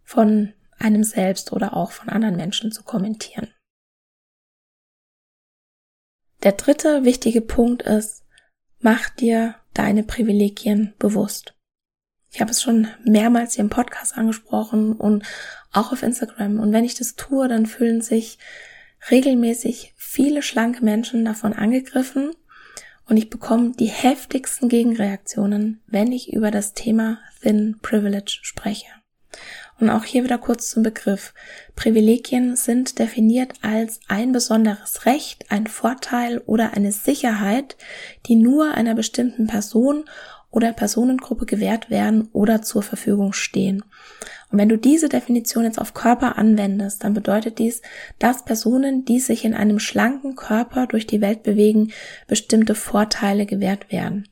von 0.04 0.54
einem 0.78 1.04
selbst 1.04 1.54
oder 1.54 1.76
auch 1.76 1.92
von 1.92 2.10
anderen 2.10 2.36
Menschen 2.36 2.72
zu 2.72 2.84
kommentieren. 2.84 3.48
Der 6.44 6.54
dritte 6.54 7.04
wichtige 7.04 7.42
Punkt 7.42 7.82
ist, 7.82 8.24
mach 8.80 9.10
dir 9.10 9.56
deine 9.74 10.04
Privilegien 10.04 10.94
bewusst. 10.98 11.54
Ich 12.32 12.40
habe 12.40 12.52
es 12.52 12.62
schon 12.62 12.88
mehrmals 13.04 13.56
hier 13.56 13.64
im 13.64 13.70
Podcast 13.70 14.18
angesprochen 14.18 14.94
und 14.94 15.26
auch 15.74 15.92
auf 15.92 16.04
Instagram. 16.04 16.60
Und 16.60 16.72
wenn 16.72 16.86
ich 16.86 16.96
das 16.96 17.16
tue, 17.16 17.48
dann 17.48 17.66
fühlen 17.66 18.02
sich 18.02 18.38
regelmäßig 19.10 19.94
viele 19.98 20.42
schlanke 20.42 20.84
Menschen 20.84 21.26
davon 21.26 21.54
angegriffen 21.54 22.32
und 23.08 23.18
ich 23.18 23.30
bekomme 23.30 23.72
die 23.72 23.88
heftigsten 23.88 24.70
Gegenreaktionen, 24.70 25.82
wenn 25.88 26.12
ich 26.12 26.32
über 26.32 26.52
das 26.52 26.74
Thema 26.74 27.20
Thin 27.42 27.80
Privilege 27.82 28.40
spreche. 28.44 28.88
Und 29.80 29.90
auch 29.90 30.04
hier 30.04 30.24
wieder 30.24 30.38
kurz 30.38 30.70
zum 30.70 30.84
Begriff. 30.84 31.34
Privilegien 31.76 32.56
sind 32.56 33.00
definiert 33.00 33.54
als 33.62 34.02
ein 34.08 34.32
besonderes 34.32 35.06
Recht, 35.06 35.46
ein 35.50 35.68
Vorteil 35.68 36.40
oder 36.40 36.74
eine 36.74 36.92
Sicherheit, 36.92 37.78
die 38.26 38.36
nur 38.36 38.74
einer 38.74 38.94
bestimmten 38.94 39.48
Person 39.48 40.04
oder 40.52 40.74
Personengruppe 40.74 41.46
gewährt 41.46 41.90
werden 41.90 42.28
oder 42.34 42.62
zur 42.62 42.84
Verfügung 42.84 43.34
stehen. 43.34 43.84
Und 44.52 44.58
wenn 44.58 44.70
du 44.70 44.78
diese 44.78 45.08
Definition 45.08 45.64
jetzt 45.64 45.80
auf 45.80 45.94
Körper 45.94 46.38
anwendest, 46.38 47.04
dann 47.04 47.14
bedeutet 47.14 47.60
dies, 47.60 47.82
dass 48.18 48.46
Personen, 48.46 49.06
die 49.06 49.20
sich 49.20 49.46
in 49.46 49.54
einem 49.54 49.80
schlanken 49.80 50.36
Körper 50.36 50.88
durch 50.88 51.06
die 51.06 51.22
Welt 51.22 51.44
bewegen, 51.44 51.92
bestimmte 52.28 52.74
Vorteile 52.74 53.46
gewährt 53.46 53.92
werden. 53.92 54.28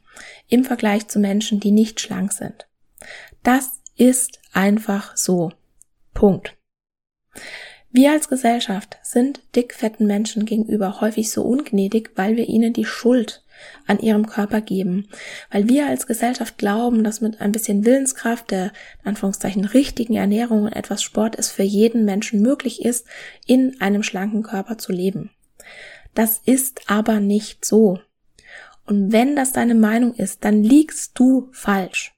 Im 0.49 0.63
Vergleich 0.63 1.07
zu 1.07 1.19
Menschen, 1.19 1.59
die 1.59 1.71
nicht 1.71 1.99
schlank 1.99 2.33
sind. 2.33 2.67
Das 3.43 3.79
ist 3.97 4.39
einfach 4.53 5.17
so. 5.17 5.51
Punkt. 6.13 6.55
Wir 7.89 8.11
als 8.11 8.29
Gesellschaft 8.29 8.97
sind 9.01 9.41
dickfetten 9.55 10.07
Menschen 10.07 10.45
gegenüber 10.45 11.01
häufig 11.01 11.31
so 11.31 11.41
ungnädig, 11.43 12.11
weil 12.15 12.35
wir 12.35 12.47
ihnen 12.47 12.73
die 12.73 12.85
Schuld 12.85 13.43
an 13.87 13.99
ihrem 13.99 14.27
Körper 14.27 14.61
geben. 14.61 15.07
Weil 15.49 15.67
wir 15.67 15.87
als 15.87 16.05
Gesellschaft 16.05 16.57
glauben, 16.57 17.03
dass 17.03 17.21
mit 17.21 17.41
ein 17.41 17.51
bisschen 17.51 17.85
Willenskraft, 17.85 18.51
der 18.51 18.65
in 19.01 19.09
Anführungszeichen 19.09 19.65
richtigen 19.65 20.15
Ernährung 20.15 20.63
und 20.63 20.73
etwas 20.73 21.01
Sport 21.01 21.37
es 21.39 21.49
für 21.49 21.63
jeden 21.63 22.05
Menschen 22.05 22.41
möglich 22.41 22.83
ist, 22.83 23.07
in 23.45 23.79
einem 23.81 24.03
schlanken 24.03 24.43
Körper 24.43 24.77
zu 24.77 24.91
leben. 24.91 25.31
Das 26.13 26.39
ist 26.45 26.81
aber 26.89 27.19
nicht 27.19 27.65
so. 27.65 27.99
Und 28.85 29.11
wenn 29.11 29.35
das 29.35 29.53
deine 29.53 29.75
Meinung 29.75 30.13
ist, 30.13 30.45
dann 30.45 30.61
liegst 30.61 31.17
du 31.17 31.49
falsch. 31.51 32.16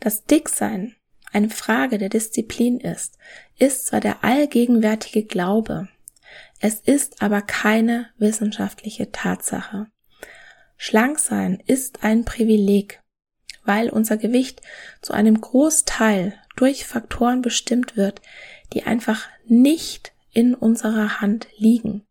Das 0.00 0.24
Dicksein 0.24 0.94
eine 1.32 1.50
Frage 1.50 1.98
der 1.98 2.08
Disziplin 2.08 2.80
ist, 2.80 3.18
ist 3.58 3.86
zwar 3.86 4.00
der 4.00 4.24
allgegenwärtige 4.24 5.24
Glaube, 5.24 5.88
es 6.60 6.80
ist 6.80 7.22
aber 7.22 7.42
keine 7.42 8.08
wissenschaftliche 8.18 9.12
Tatsache. 9.12 9.86
Schlank 10.76 11.18
sein 11.18 11.62
ist 11.66 12.02
ein 12.04 12.24
Privileg, 12.24 13.02
weil 13.64 13.90
unser 13.90 14.16
Gewicht 14.16 14.62
zu 15.02 15.12
einem 15.12 15.40
Großteil 15.40 16.34
durch 16.56 16.86
Faktoren 16.86 17.42
bestimmt 17.42 17.96
wird, 17.96 18.22
die 18.72 18.84
einfach 18.84 19.26
nicht 19.46 20.12
in 20.32 20.54
unserer 20.54 21.20
Hand 21.20 21.48
liegen. 21.56 22.06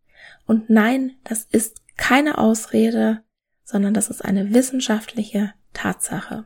Und 0.45 0.69
nein, 0.69 1.15
das 1.23 1.43
ist 1.43 1.81
keine 1.97 2.37
Ausrede, 2.37 3.23
sondern 3.63 3.93
das 3.93 4.09
ist 4.09 4.23
eine 4.23 4.53
wissenschaftliche 4.53 5.53
Tatsache. 5.73 6.45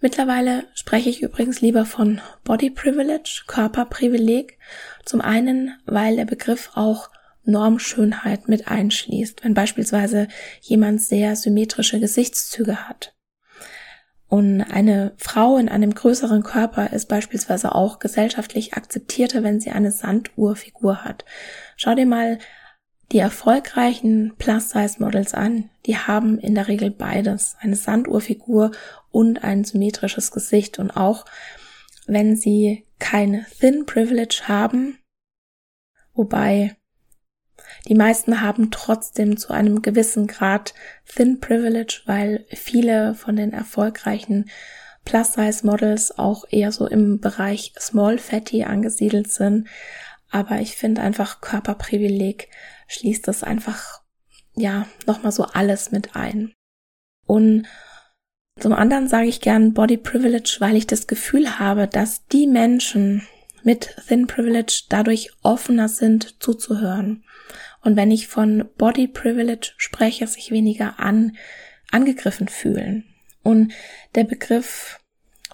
Mittlerweile 0.00 0.64
spreche 0.74 1.10
ich 1.10 1.22
übrigens 1.22 1.60
lieber 1.60 1.84
von 1.84 2.20
Body 2.44 2.70
Privilege, 2.70 3.42
Körperprivileg. 3.46 4.58
Zum 5.04 5.20
einen, 5.20 5.76
weil 5.86 6.16
der 6.16 6.24
Begriff 6.24 6.70
auch 6.74 7.10
Normschönheit 7.44 8.48
mit 8.48 8.68
einschließt, 8.68 9.42
wenn 9.42 9.54
beispielsweise 9.54 10.28
jemand 10.60 11.02
sehr 11.02 11.34
symmetrische 11.34 11.98
Gesichtszüge 11.98 12.88
hat. 12.88 13.14
Und 14.28 14.60
eine 14.60 15.14
Frau 15.16 15.56
in 15.56 15.70
einem 15.70 15.94
größeren 15.94 16.42
Körper 16.42 16.92
ist 16.92 17.06
beispielsweise 17.06 17.74
auch 17.74 17.98
gesellschaftlich 17.98 18.74
akzeptierter, 18.74 19.42
wenn 19.42 19.58
sie 19.58 19.70
eine 19.70 19.90
Sanduhrfigur 19.90 21.02
hat. 21.02 21.24
Schau 21.76 21.94
dir 21.94 22.04
mal 22.04 22.38
die 23.12 23.18
erfolgreichen 23.18 24.34
Plus-Size-Models 24.38 25.34
an. 25.34 25.70
Die 25.86 25.96
haben 25.96 26.38
in 26.38 26.54
der 26.54 26.68
Regel 26.68 26.90
beides, 26.90 27.56
eine 27.60 27.76
Sanduhrfigur 27.76 28.72
und 29.10 29.42
ein 29.44 29.64
symmetrisches 29.64 30.30
Gesicht. 30.30 30.78
Und 30.78 30.90
auch 30.90 31.24
wenn 32.06 32.36
sie 32.36 32.84
kein 32.98 33.46
Thin 33.60 33.86
Privilege 33.86 34.42
haben, 34.46 34.98
wobei 36.14 36.76
die 37.86 37.94
meisten 37.94 38.40
haben 38.40 38.70
trotzdem 38.70 39.36
zu 39.36 39.52
einem 39.52 39.82
gewissen 39.82 40.26
Grad 40.26 40.74
Thin 41.06 41.40
Privilege, 41.40 42.02
weil 42.06 42.44
viele 42.50 43.14
von 43.14 43.36
den 43.36 43.52
erfolgreichen 43.52 44.50
Plus-Size-Models 45.04 46.18
auch 46.18 46.44
eher 46.50 46.72
so 46.72 46.86
im 46.86 47.20
Bereich 47.20 47.72
Small 47.78 48.18
Fatty 48.18 48.64
angesiedelt 48.64 49.30
sind. 49.32 49.66
Aber 50.30 50.60
ich 50.60 50.76
finde 50.76 51.02
einfach 51.02 51.40
Körperprivileg 51.40 52.48
schließt 52.86 53.26
das 53.28 53.42
einfach, 53.42 54.02
ja, 54.54 54.86
nochmal 55.06 55.32
so 55.32 55.44
alles 55.44 55.90
mit 55.90 56.16
ein. 56.16 56.52
Und 57.26 57.66
zum 58.58 58.72
anderen 58.72 59.08
sage 59.08 59.28
ich 59.28 59.40
gern 59.40 59.72
Body 59.72 59.96
Privilege, 59.96 60.56
weil 60.58 60.76
ich 60.76 60.86
das 60.86 61.06
Gefühl 61.06 61.58
habe, 61.58 61.86
dass 61.86 62.26
die 62.26 62.46
Menschen 62.46 63.26
mit 63.62 63.94
Thin 64.06 64.26
Privilege 64.26 64.84
dadurch 64.88 65.30
offener 65.42 65.88
sind 65.88 66.42
zuzuhören 66.42 67.24
und 67.82 67.96
wenn 67.96 68.10
ich 68.10 68.28
von 68.28 68.68
Body 68.76 69.08
Privilege 69.08 69.72
spreche, 69.76 70.26
sich 70.26 70.50
weniger 70.50 70.98
an, 70.98 71.36
angegriffen 71.90 72.48
fühlen. 72.48 73.04
Und 73.42 73.72
der 74.14 74.24
Begriff 74.24 75.00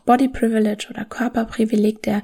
Body 0.05 0.29
Privilege 0.29 0.89
oder 0.91 1.05
Körperprivileg, 1.05 2.03
der 2.03 2.23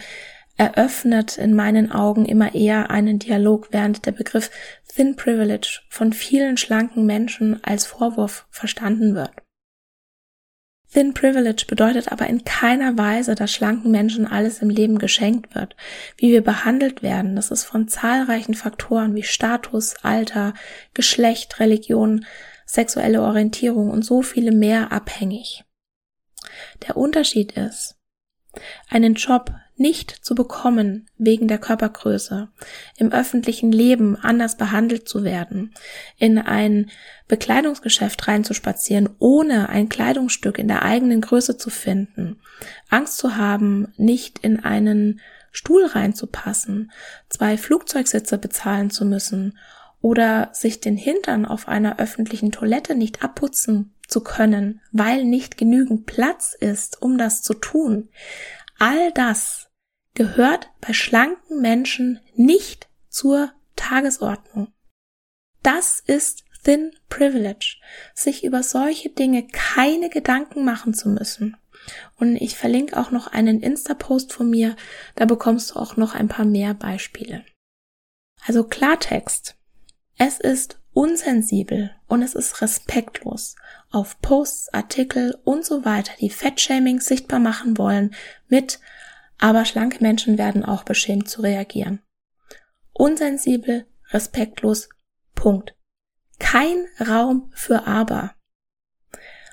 eröffnet 0.61 1.39
in 1.39 1.55
meinen 1.55 1.91
Augen 1.91 2.27
immer 2.27 2.55
eher 2.55 2.91
einen 2.91 3.19
Dialog, 3.19 3.69
während 3.71 4.05
der 4.05 4.13
Begriff 4.13 4.51
Thin 4.95 5.17
Privilege 5.17 5.81
von 5.89 6.13
vielen 6.13 6.59
schlanken 6.59 7.07
Menschen 7.07 7.65
als 7.65 7.87
Vorwurf 7.87 8.47
verstanden 8.51 9.15
wird. 9.15 9.33
Thin 10.93 11.15
Privilege 11.15 11.65
bedeutet 11.67 12.13
aber 12.13 12.27
in 12.27 12.45
keiner 12.45 12.99
Weise, 12.99 13.35
dass 13.35 13.51
schlanken 13.51 13.91
Menschen 13.91 14.27
alles 14.27 14.61
im 14.61 14.69
Leben 14.69 14.99
geschenkt 14.99 15.55
wird. 15.55 15.77
Wie 16.19 16.31
wir 16.31 16.45
behandelt 16.45 17.03
werden, 17.03 17.37
das 17.37 17.51
ist 17.51 17.65
von 17.65 17.89
zahlreichen 17.89 18.53
Faktoren 18.53 19.15
wie 19.15 19.23
Status, 19.23 19.95
Alter, 20.03 20.53
Geschlecht, 20.93 21.59
Religion, 21.59 22.27
sexuelle 22.67 23.23
Orientierung 23.23 23.89
und 23.89 24.05
so 24.05 24.21
viele 24.21 24.53
mehr 24.53 24.93
abhängig. 24.93 25.65
Der 26.87 26.99
Unterschied 26.99 27.53
ist, 27.53 27.97
einen 28.91 29.15
Job 29.15 29.55
nicht 29.81 30.11
zu 30.11 30.35
bekommen 30.35 31.07
wegen 31.17 31.49
der 31.49 31.59
Körpergröße, 31.59 32.49
im 32.99 33.13
öffentlichen 33.13 33.73
Leben 33.73 34.15
anders 34.15 34.57
behandelt 34.57 35.09
zu 35.09 35.25
werden, 35.25 35.73
in 36.19 36.39
ein 36.39 36.91
Bekleidungsgeschäft 37.29 38.29
reinzuspazieren, 38.29 39.09
ohne 39.19 39.71
ein 39.71 39.89
Kleidungsstück 39.89 40.59
in 40.59 40.69
der 40.69 40.83
eigenen 40.83 41.23
Größe 41.23 41.57
zu 41.57 41.71
finden, 41.71 42.41
Angst 42.91 43.17
zu 43.17 43.37
haben, 43.37 43.93
nicht 43.97 44.41
in 44.41 44.63
einen 44.63 45.21
Stuhl 45.51 45.87
reinzupassen, 45.87 46.93
zwei 47.31 47.57
Flugzeugsitze 47.57 48.37
bezahlen 48.37 48.91
zu 48.91 49.07
müssen 49.07 49.59
oder 50.03 50.51
sich 50.53 50.81
den 50.81 50.99
Hintern 50.99 51.47
auf 51.47 51.69
einer 51.69 51.99
öffentlichen 51.99 52.53
Toilette 52.53 52.95
nicht 52.95 53.25
abputzen 53.25 53.95
zu 54.07 54.21
können, 54.21 54.83
weil 54.93 55.25
nicht 55.25 55.57
genügend 55.57 56.05
Platz 56.05 56.55
ist, 56.59 57.01
um 57.01 57.17
das 57.17 57.43
zu 57.43 57.55
tun. 57.55 58.11
All 58.79 59.13
das 59.13 59.70
gehört 60.21 60.69
bei 60.83 60.93
schlanken 60.93 61.63
Menschen 61.63 62.21
nicht 62.35 62.91
zur 63.09 63.55
Tagesordnung. 63.75 64.71
Das 65.63 66.01
ist 66.01 66.45
Thin 66.63 66.95
Privilege, 67.09 67.79
sich 68.13 68.45
über 68.45 68.63
solche 68.63 69.09
Dinge 69.09 69.47
keine 69.47 70.11
Gedanken 70.11 70.63
machen 70.63 70.93
zu 70.93 71.09
müssen. 71.09 71.57
Und 72.19 72.37
ich 72.37 72.59
verlinke 72.59 72.99
auch 72.99 73.11
noch 73.11 73.29
einen 73.29 73.63
Insta-Post 73.63 74.35
von 74.35 74.51
mir, 74.51 74.77
da 75.15 75.25
bekommst 75.25 75.71
du 75.71 75.77
auch 75.77 75.97
noch 75.97 76.15
ein 76.15 76.29
paar 76.29 76.45
mehr 76.45 76.75
Beispiele. 76.75 77.43
Also 78.47 78.65
Klartext. 78.65 79.57
Es 80.19 80.39
ist 80.39 80.81
unsensibel 80.93 81.93
und 82.09 82.21
es 82.21 82.35
ist 82.35 82.61
respektlos, 82.61 83.57
auf 83.91 84.21
Posts, 84.21 84.75
Artikel 84.75 85.39
und 85.45 85.65
so 85.65 85.87
weiter, 85.87 86.13
die 86.21 86.29
Fettshaming 86.29 87.01
sichtbar 87.01 87.39
machen 87.39 87.79
wollen, 87.79 88.15
mit 88.49 88.81
aber 89.41 89.65
schlanke 89.65 90.03
Menschen 90.03 90.39
werden 90.39 90.65
auch 90.65 90.85
beschämt 90.85 91.29
zu 91.29 91.43
reagieren. 91.43 92.01
Unsensibel, 92.93 93.87
respektlos, 94.11 94.89
Punkt. 95.35 95.75
Kein 96.39 96.87
Raum 97.01 97.51
für 97.55 97.87
aber. 97.87 98.35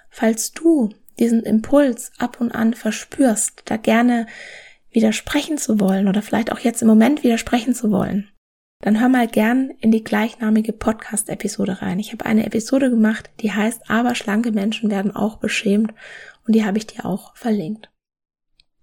Falls 0.09 0.51
du 0.51 0.89
diesen 1.19 1.43
Impuls 1.43 2.11
ab 2.17 2.41
und 2.41 2.51
an 2.51 2.73
verspürst, 2.73 3.63
da 3.65 3.77
gerne 3.77 4.27
widersprechen 4.91 5.57
zu 5.57 5.79
wollen 5.79 6.07
oder 6.07 6.21
vielleicht 6.21 6.51
auch 6.51 6.59
jetzt 6.59 6.81
im 6.81 6.87
Moment 6.87 7.23
widersprechen 7.23 7.73
zu 7.73 7.91
wollen, 7.91 8.29
dann 8.81 8.99
hör 8.99 9.09
mal 9.09 9.27
gern 9.27 9.71
in 9.79 9.91
die 9.91 10.03
gleichnamige 10.03 10.73
Podcast-Episode 10.73 11.81
rein. 11.81 11.99
Ich 11.99 12.11
habe 12.11 12.25
eine 12.25 12.45
Episode 12.45 12.89
gemacht, 12.89 13.29
die 13.39 13.51
heißt 13.51 13.89
Aber 13.89 14.13
schlanke 14.15 14.51
Menschen 14.51 14.91
werden 14.91 15.15
auch 15.15 15.37
beschämt 15.37 15.93
und 16.45 16.53
die 16.53 16.65
habe 16.65 16.77
ich 16.77 16.87
dir 16.87 17.05
auch 17.05 17.35
verlinkt. 17.35 17.89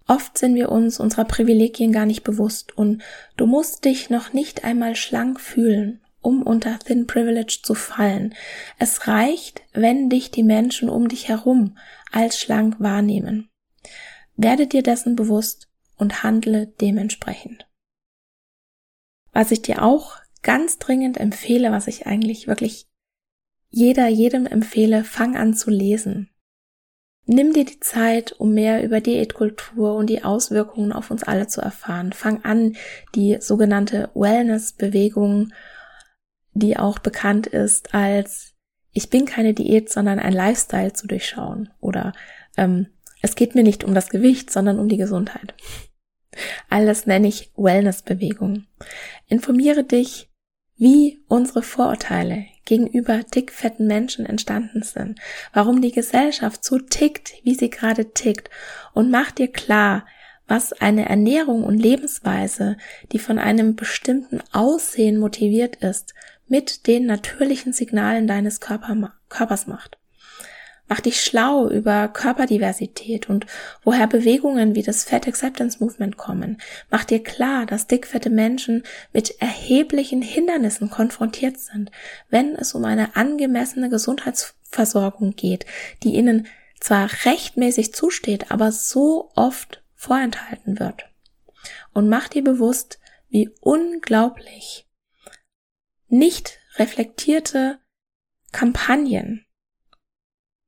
Oft 0.07 0.37
sind 0.37 0.55
wir 0.55 0.71
uns 0.71 0.99
unserer 0.99 1.25
Privilegien 1.25 1.91
gar 1.91 2.05
nicht 2.05 2.23
bewusst 2.23 2.77
und 2.77 3.01
du 3.37 3.47
musst 3.47 3.85
dich 3.85 4.09
noch 4.09 4.33
nicht 4.33 4.63
einmal 4.63 4.95
schlank 4.95 5.39
fühlen, 5.39 5.99
um 6.21 6.43
unter 6.43 6.77
Thin 6.77 7.07
Privilege 7.07 7.59
zu 7.63 7.73
fallen. 7.73 8.35
Es 8.77 9.07
reicht, 9.07 9.63
wenn 9.73 10.09
dich 10.09 10.29
die 10.29 10.43
Menschen 10.43 10.89
um 10.89 11.07
dich 11.07 11.27
herum 11.27 11.77
als 12.11 12.39
schlank 12.39 12.75
wahrnehmen. 12.79 13.49
Werde 14.35 14.67
dir 14.67 14.83
dessen 14.83 15.15
bewusst 15.15 15.69
und 15.97 16.21
handle 16.23 16.67
dementsprechend. 16.67 17.67
Was 19.31 19.51
ich 19.51 19.63
dir 19.63 19.81
auch 19.81 20.17
ganz 20.43 20.77
dringend 20.77 21.17
empfehle, 21.17 21.71
was 21.71 21.87
ich 21.87 22.05
eigentlich 22.05 22.47
wirklich 22.47 22.87
jeder, 23.69 24.07
jedem 24.07 24.45
empfehle, 24.45 25.03
fang 25.03 25.35
an 25.35 25.53
zu 25.53 25.71
lesen. 25.71 26.29
Nimm 27.27 27.53
dir 27.53 27.65
die 27.65 27.79
Zeit, 27.79 28.33
um 28.33 28.53
mehr 28.53 28.83
über 28.83 29.01
Diätkultur 29.01 29.95
und 29.95 30.09
die 30.09 30.23
Auswirkungen 30.23 30.91
auf 30.91 31.09
uns 31.09 31.23
alle 31.23 31.47
zu 31.47 31.59
erfahren. 31.59 32.13
Fang 32.13 32.43
an, 32.43 32.75
die 33.15 33.37
sogenannte 33.39 34.09
Wellness-Bewegung, 34.13 35.51
die 36.53 36.77
auch 36.77 36.99
bekannt 36.99 37.47
ist 37.47 37.93
als 37.93 38.55
ich 38.97 39.09
bin 39.09 39.25
keine 39.25 39.53
Diät, 39.53 39.91
sondern 39.91 40.19
ein 40.19 40.31
Lifestyle 40.31 40.93
zu 40.93 41.05
durchschauen. 41.05 41.69
Oder 41.81 42.13
ähm, 42.55 42.87
es 43.21 43.35
geht 43.35 43.53
mir 43.53 43.63
nicht 43.63 43.83
um 43.83 43.93
das 43.93 44.09
Gewicht, 44.09 44.49
sondern 44.49 44.79
um 44.79 44.87
die 44.87 44.97
Gesundheit. 44.97 45.53
Alles 46.69 47.05
nenne 47.05 47.27
ich 47.27 47.51
Wellness-Bewegung. 47.57 48.65
Informiere 49.27 49.83
dich, 49.83 50.29
wie 50.77 51.19
unsere 51.27 51.61
Vorurteile 51.61 52.45
gegenüber 52.65 53.23
dickfetten 53.23 53.87
Menschen 53.87 54.25
entstanden 54.25 54.83
sind, 54.83 55.19
warum 55.53 55.81
die 55.81 55.91
Gesellschaft 55.91 56.63
so 56.63 56.79
tickt, 56.79 57.33
wie 57.43 57.55
sie 57.55 57.69
gerade 57.69 58.13
tickt 58.13 58.49
und 58.93 59.09
mach 59.09 59.31
dir 59.31 59.47
klar, 59.47 60.05
was 60.47 60.73
eine 60.73 61.09
Ernährung 61.09 61.63
und 61.63 61.79
Lebensweise, 61.79 62.77
die 63.11 63.19
von 63.19 63.39
einem 63.39 63.75
bestimmten 63.75 64.41
Aussehen 64.51 65.17
motiviert 65.17 65.77
ist, 65.77 66.13
mit 66.47 66.87
den 66.87 67.05
natürlichen 67.05 67.73
Signalen 67.73 68.27
deines 68.27 68.59
Körper, 68.59 69.13
Körpers 69.29 69.65
macht. 69.65 69.97
Mach 70.87 70.99
dich 70.99 71.21
schlau 71.21 71.67
über 71.67 72.07
Körperdiversität 72.07 73.27
und 73.27 73.47
woher 73.83 74.05
Bewegungen 74.05 74.75
wie 74.75 74.83
das 74.83 75.03
Fat 75.03 75.27
Acceptance 75.27 75.83
Movement 75.83 76.15
kommen. 76.17 76.61
Mach 76.91 77.05
dir 77.05 77.23
klar, 77.23 77.65
dass 77.65 77.87
dickfette 77.87 78.29
Menschen 78.29 78.83
mit 79.11 79.41
erheblichen 79.41 80.21
Hindernissen 80.21 80.91
konfrontiert 80.91 81.59
sind, 81.59 81.91
wenn 82.29 82.55
es 82.55 82.75
um 82.75 82.85
eine 82.85 83.15
angemessene 83.15 83.89
Gesundheitsversorgung 83.89 85.35
geht, 85.35 85.65
die 86.03 86.15
ihnen 86.15 86.47
zwar 86.79 87.09
rechtmäßig 87.25 87.93
zusteht, 87.93 88.51
aber 88.51 88.71
so 88.71 89.31
oft 89.35 89.81
vorenthalten 89.95 90.79
wird. 90.79 91.05
Und 91.93 92.09
mach 92.09 92.27
dir 92.27 92.43
bewusst, 92.43 92.99
wie 93.29 93.49
unglaublich 93.59 94.87
nicht 96.07 96.59
reflektierte 96.77 97.79
Kampagnen 98.51 99.44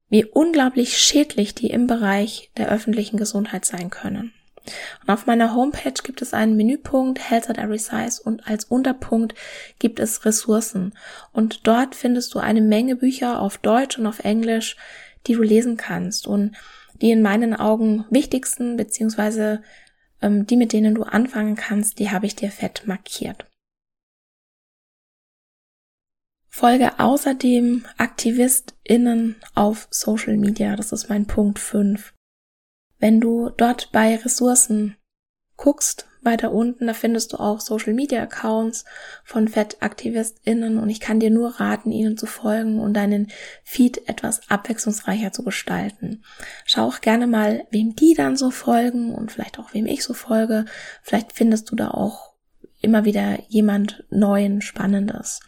wie 0.09 0.25
unglaublich 0.25 0.97
schädlich 0.97 1.55
die 1.55 1.69
im 1.69 1.87
Bereich 1.87 2.51
der 2.57 2.69
öffentlichen 2.69 3.17
Gesundheit 3.17 3.65
sein 3.65 3.89
können. 3.89 4.33
Und 5.01 5.09
auf 5.09 5.25
meiner 5.25 5.55
Homepage 5.55 5.93
gibt 6.03 6.21
es 6.21 6.33
einen 6.33 6.57
Menüpunkt 6.57 7.29
Health 7.29 7.49
at 7.49 7.57
Every 7.57 7.79
Size 7.79 8.21
und 8.23 8.47
als 8.47 8.65
Unterpunkt 8.65 9.33
gibt 9.79 9.99
es 9.99 10.25
Ressourcen. 10.25 10.93
Und 11.31 11.65
dort 11.67 11.95
findest 11.95 12.33
du 12.33 12.39
eine 12.39 12.61
Menge 12.61 12.95
Bücher 12.95 13.41
auf 13.41 13.57
Deutsch 13.57 13.97
und 13.97 14.07
auf 14.07 14.19
Englisch, 14.19 14.75
die 15.25 15.33
du 15.33 15.41
lesen 15.41 15.77
kannst 15.77 16.27
und 16.27 16.55
die 17.01 17.11
in 17.11 17.21
meinen 17.21 17.53
Augen 17.53 18.05
wichtigsten 18.09 18.75
beziehungsweise 18.75 19.61
ähm, 20.21 20.47
die, 20.47 20.57
mit 20.57 20.73
denen 20.73 20.95
du 20.95 21.03
anfangen 21.03 21.55
kannst, 21.55 21.99
die 21.99 22.09
habe 22.09 22.25
ich 22.25 22.35
dir 22.35 22.51
fett 22.51 22.83
markiert. 22.85 23.45
Folge 26.57 26.97
außerdem 26.97 27.85
AktivistInnen 27.97 29.35
auf 29.53 29.87
Social 29.91 30.37
Media. 30.37 30.75
Das 30.75 30.91
ist 30.91 31.07
mein 31.07 31.27
Punkt 31.27 31.59
5. 31.59 32.15
Wenn 32.97 33.21
du 33.21 33.51
dort 33.51 33.91
bei 33.91 34.15
Ressourcen 34.15 34.97
guckst, 35.55 36.07
weiter 36.23 36.51
unten, 36.51 36.87
da 36.87 36.95
findest 36.95 37.33
du 37.33 37.37
auch 37.37 37.61
Social 37.61 37.93
Media 37.93 38.23
Accounts 38.23 38.85
von 39.23 39.47
FettaktivistInnen 39.47 40.79
und 40.79 40.89
ich 40.89 40.99
kann 40.99 41.19
dir 41.19 41.29
nur 41.29 41.59
raten, 41.59 41.91
ihnen 41.91 42.17
zu 42.17 42.25
folgen 42.25 42.79
und 42.79 42.95
deinen 42.95 43.27
Feed 43.63 44.09
etwas 44.09 44.49
abwechslungsreicher 44.49 45.31
zu 45.31 45.43
gestalten. 45.43 46.23
Schau 46.65 46.87
auch 46.87 47.01
gerne 47.01 47.27
mal, 47.27 47.67
wem 47.69 47.95
die 47.95 48.15
dann 48.15 48.35
so 48.35 48.49
folgen 48.49 49.13
und 49.13 49.31
vielleicht 49.31 49.59
auch 49.59 49.75
wem 49.75 49.85
ich 49.85 50.03
so 50.03 50.15
folge. 50.15 50.65
Vielleicht 51.03 51.33
findest 51.33 51.69
du 51.69 51.75
da 51.75 51.91
auch 51.91 52.36
immer 52.81 53.05
wieder 53.05 53.39
jemand 53.47 54.05
neuen, 54.09 54.61
spannendes. 54.61 55.39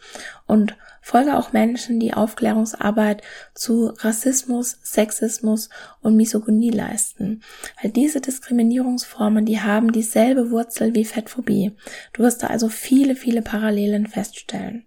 Und 0.46 0.76
folge 1.00 1.36
auch 1.36 1.52
Menschen, 1.52 2.00
die 2.00 2.12
Aufklärungsarbeit 2.12 3.22
zu 3.54 3.92
Rassismus, 3.98 4.78
Sexismus 4.82 5.68
und 6.00 6.16
Misogynie 6.16 6.70
leisten. 6.70 7.42
Weil 7.80 7.92
diese 7.92 8.20
Diskriminierungsformen, 8.20 9.44
die 9.44 9.60
haben 9.60 9.92
dieselbe 9.92 10.50
Wurzel 10.50 10.94
wie 10.94 11.04
Fettphobie. 11.04 11.76
Du 12.12 12.22
wirst 12.22 12.42
da 12.42 12.48
also 12.48 12.68
viele, 12.68 13.14
viele 13.14 13.42
Parallelen 13.42 14.06
feststellen. 14.06 14.86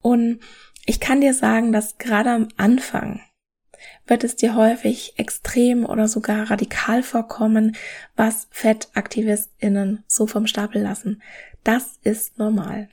Und 0.00 0.40
ich 0.86 1.00
kann 1.00 1.20
dir 1.20 1.34
sagen, 1.34 1.72
dass 1.72 1.98
gerade 1.98 2.30
am 2.30 2.48
Anfang 2.56 3.20
wird 4.06 4.24
es 4.24 4.36
dir 4.36 4.54
häufig 4.54 5.14
extrem 5.16 5.84
oder 5.84 6.08
sogar 6.08 6.50
radikal 6.50 7.02
vorkommen, 7.02 7.76
was 8.16 8.48
FettaktivistInnen 8.50 10.04
so 10.06 10.26
vom 10.26 10.46
Stapel 10.46 10.82
lassen. 10.82 11.22
Das 11.64 11.98
ist 12.02 12.38
normal. 12.38 12.88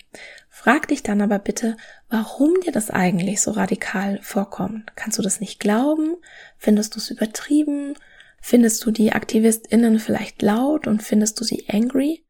Frag 0.50 0.88
dich 0.88 1.04
dann 1.04 1.22
aber 1.22 1.40
bitte, 1.40 1.76
warum 2.10 2.54
dir 2.62 2.72
das 2.72 2.90
eigentlich 2.90 3.42
so 3.42 3.52
radikal 3.52 4.20
vorkommt. 4.22 4.96
Kannst 4.96 5.18
du 5.20 5.22
das 5.22 5.42
nicht 5.42 5.60
glauben? 5.60 6.16
Findest 6.58 6.96
du 6.96 7.00
es 7.00 7.12
übertrieben? 7.12 7.96
Findest 8.42 8.84
du 8.86 8.92
die 8.92 9.12
AktivistInnen 9.12 10.00
vielleicht 10.00 10.42
laut 10.42 10.88
und 10.88 11.04
findest 11.04 11.40
du 11.40 11.44
sie 11.44 11.68
angry? 11.70 12.26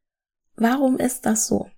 Warum 0.55 0.97
ist 0.97 1.25
das 1.27 1.47
so? 1.47 1.69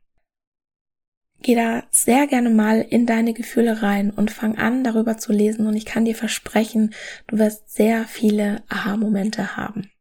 Geh 1.42 1.56
da 1.56 1.84
sehr 1.92 2.26
gerne 2.28 2.50
mal 2.50 2.80
in 2.82 3.06
deine 3.06 3.34
Gefühle 3.34 3.82
rein 3.82 4.12
und 4.12 4.32
fang 4.32 4.58
an, 4.58 4.86
darüber 4.86 5.18
zu 5.18 5.34
lesen 5.34 5.68
und 5.68 5.76
ich 5.76 5.86
kann 5.86 6.06
dir 6.06 6.16
versprechen, 6.16 6.94
du 7.28 7.38
wirst 7.38 7.70
sehr 7.70 8.06
viele 8.06 8.64
Aha-Momente 8.70 9.58
haben. 9.58 9.92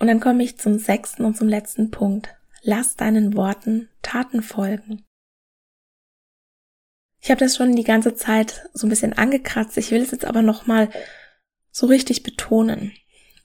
Und 0.00 0.08
dann 0.08 0.18
komme 0.18 0.42
ich 0.42 0.58
zum 0.58 0.80
sechsten 0.80 1.24
und 1.24 1.36
zum 1.36 1.48
letzten 1.48 1.92
Punkt. 1.92 2.34
Lass 2.64 2.94
deinen 2.94 3.34
Worten 3.34 3.88
Taten 4.02 4.40
folgen. 4.40 5.04
Ich 7.20 7.30
habe 7.30 7.40
das 7.40 7.56
schon 7.56 7.74
die 7.74 7.82
ganze 7.82 8.14
Zeit 8.14 8.68
so 8.72 8.86
ein 8.86 8.90
bisschen 8.90 9.12
angekratzt. 9.12 9.76
Ich 9.78 9.90
will 9.90 10.00
es 10.00 10.12
jetzt 10.12 10.24
aber 10.24 10.42
nochmal 10.42 10.88
so 11.72 11.86
richtig 11.86 12.22
betonen. 12.22 12.92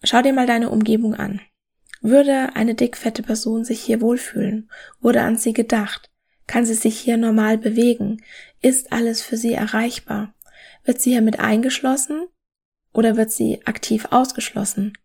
Schau 0.04 0.22
dir 0.22 0.34
mal 0.34 0.46
deine 0.46 0.70
Umgebung 0.70 1.16
an. 1.16 1.42
Würde 2.02 2.56
eine 2.56 2.76
dickfette 2.76 3.24
Person 3.24 3.66
sich 3.66 3.82
hier 3.82 4.02
wohlfühlen? 4.02 4.70
Wurde 5.00 5.22
an 5.24 5.36
sie 5.36 5.54
gedacht? 5.54 6.12
Kann 6.46 6.68
sie 6.68 6.76
sich 6.76 7.00
hier 7.00 7.18
normal 7.18 7.58
bewegen? 7.58 8.24
Ist 8.62 8.92
alles 8.92 9.24
für 9.24 9.38
sie 9.38 9.54
erreichbar? 9.54 10.36
Wird 10.84 11.02
sie 11.02 11.12
hier 11.12 11.24
mit 11.24 11.40
eingeschlossen? 11.40 12.28
Oder 12.94 13.18
wird 13.18 13.32
sie 13.32 13.66
aktiv 13.66 14.08
ausgeschlossen? 14.12 14.96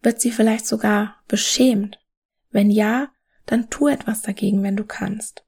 Wird 0.00 0.20
sie 0.20 0.30
vielleicht 0.30 0.66
sogar 0.66 1.16
beschämt? 1.26 1.98
Wenn 2.50 2.70
ja, 2.70 3.10
dann 3.50 3.68
tu 3.70 3.88
etwas 3.88 4.22
dagegen, 4.22 4.62
wenn 4.62 4.76
du 4.76 4.84
kannst 4.84 5.44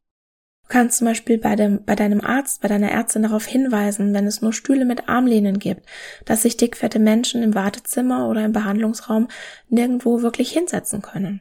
kannst 0.70 0.98
zum 0.98 1.06
Beispiel 1.08 1.36
bei, 1.36 1.56
dem, 1.56 1.84
bei 1.84 1.94
deinem 1.94 2.22
Arzt, 2.22 2.62
bei 2.62 2.68
deiner 2.68 2.90
Ärztin 2.90 3.24
darauf 3.24 3.44
hinweisen, 3.44 4.14
wenn 4.14 4.26
es 4.26 4.40
nur 4.40 4.54
Stühle 4.54 4.86
mit 4.86 5.08
Armlehnen 5.08 5.58
gibt, 5.58 5.86
dass 6.24 6.42
sich 6.42 6.56
dickfette 6.56 6.98
Menschen 6.98 7.42
im 7.42 7.54
Wartezimmer 7.54 8.28
oder 8.28 8.44
im 8.44 8.52
Behandlungsraum 8.52 9.28
nirgendwo 9.68 10.22
wirklich 10.22 10.50
hinsetzen 10.52 11.02
können. 11.02 11.40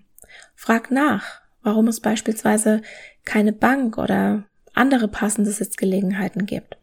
Frag 0.56 0.92
nach, 0.92 1.42
warum 1.62 1.88
es 1.88 2.02
beispielsweise 2.02 2.82
keine 3.24 3.54
Bank 3.54 3.98
oder 3.98 4.44
andere 4.74 5.08
passende 5.08 5.52
Sitzgelegenheiten 5.52 6.46
gibt. 6.46 6.78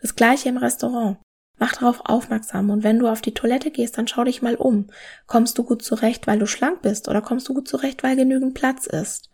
Das 0.00 0.14
gleiche 0.14 0.48
im 0.48 0.58
Restaurant. 0.58 1.18
Mach 1.62 1.74
darauf 1.74 2.00
aufmerksam 2.06 2.70
und 2.70 2.82
wenn 2.82 2.98
du 2.98 3.06
auf 3.06 3.20
die 3.20 3.34
Toilette 3.34 3.70
gehst, 3.70 3.96
dann 3.96 4.08
schau 4.08 4.24
dich 4.24 4.42
mal 4.42 4.56
um. 4.56 4.88
Kommst 5.28 5.56
du 5.58 5.62
gut 5.62 5.80
zurecht, 5.84 6.26
weil 6.26 6.40
du 6.40 6.46
schlank 6.48 6.82
bist 6.82 7.06
oder 7.06 7.22
kommst 7.22 7.48
du 7.48 7.54
gut 7.54 7.68
zurecht, 7.68 8.02
weil 8.02 8.16
genügend 8.16 8.54
Platz 8.54 8.88
ist? 8.88 9.30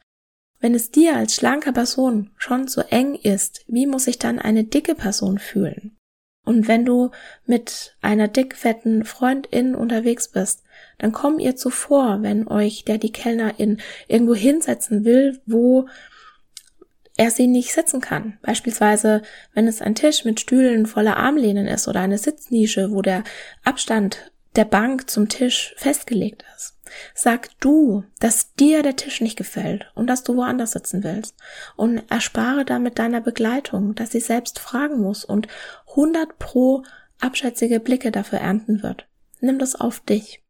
Wenn 0.60 0.74
es 0.74 0.90
dir 0.90 1.16
als 1.16 1.34
schlanke 1.34 1.72
Person 1.72 2.28
schon 2.36 2.68
so 2.68 2.82
eng 2.82 3.14
ist, 3.14 3.64
wie 3.66 3.86
muss 3.86 4.04
sich 4.04 4.18
dann 4.18 4.38
eine 4.38 4.64
dicke 4.64 4.94
Person 4.94 5.38
fühlen? 5.38 5.96
Und 6.44 6.68
wenn 6.68 6.84
du 6.84 7.12
mit 7.46 7.96
einer 8.02 8.28
dickfetten 8.28 9.06
Freundin 9.06 9.74
unterwegs 9.74 10.28
bist, 10.28 10.64
dann 10.98 11.12
komm 11.12 11.38
ihr 11.38 11.56
zuvor, 11.56 12.18
wenn 12.20 12.46
euch 12.46 12.84
der 12.84 12.98
die 12.98 13.10
Kellnerin 13.10 13.80
irgendwo 14.06 14.34
hinsetzen 14.34 15.06
will, 15.06 15.40
wo 15.46 15.88
er 17.18 17.30
sie 17.30 17.48
nicht 17.48 17.74
sitzen 17.74 18.00
kann. 18.00 18.38
Beispielsweise, 18.42 19.22
wenn 19.52 19.66
es 19.66 19.82
ein 19.82 19.96
Tisch 19.96 20.24
mit 20.24 20.40
Stühlen 20.40 20.86
voller 20.86 21.16
Armlehnen 21.16 21.66
ist 21.66 21.88
oder 21.88 22.00
eine 22.00 22.16
Sitznische, 22.16 22.92
wo 22.92 23.02
der 23.02 23.24
Abstand 23.64 24.32
der 24.54 24.64
Bank 24.64 25.10
zum 25.10 25.28
Tisch 25.28 25.74
festgelegt 25.76 26.44
ist. 26.56 26.78
Sag 27.14 27.50
du, 27.60 28.04
dass 28.20 28.54
dir 28.54 28.82
der 28.82 28.96
Tisch 28.96 29.20
nicht 29.20 29.36
gefällt 29.36 29.90
und 29.94 30.06
dass 30.06 30.22
du 30.22 30.36
woanders 30.36 30.72
sitzen 30.72 31.04
willst 31.04 31.36
und 31.76 31.98
erspare 32.10 32.64
damit 32.64 32.98
deiner 32.98 33.20
Begleitung, 33.20 33.94
dass 33.94 34.12
sie 34.12 34.20
selbst 34.20 34.58
fragen 34.58 35.00
muss 35.00 35.24
und 35.24 35.48
100 35.90 36.38
pro 36.38 36.84
abschätzige 37.20 37.80
Blicke 37.80 38.10
dafür 38.12 38.38
ernten 38.38 38.82
wird. 38.82 39.06
Nimm 39.40 39.58
das 39.58 39.74
auf 39.74 40.00
dich. 40.00 40.42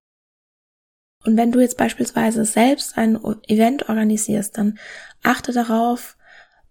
Und 1.24 1.36
wenn 1.36 1.50
du 1.50 1.60
jetzt 1.60 1.78
beispielsweise 1.78 2.44
selbst 2.44 2.96
ein 2.96 3.18
Event 3.48 3.88
organisierst, 3.88 4.56
dann 4.56 4.78
achte 5.22 5.52
darauf, 5.52 6.17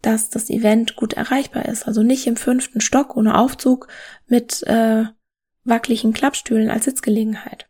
dass 0.01 0.29
das 0.29 0.49
Event 0.49 0.95
gut 0.95 1.13
erreichbar 1.13 1.65
ist. 1.65 1.87
Also 1.87 2.03
nicht 2.03 2.27
im 2.27 2.35
fünften 2.35 2.81
Stock 2.81 3.15
ohne 3.15 3.37
Aufzug 3.37 3.87
mit 4.27 4.63
äh, 4.63 5.05
wackeligen 5.63 6.13
Klappstühlen 6.13 6.69
als 6.69 6.85
Sitzgelegenheit. 6.85 7.67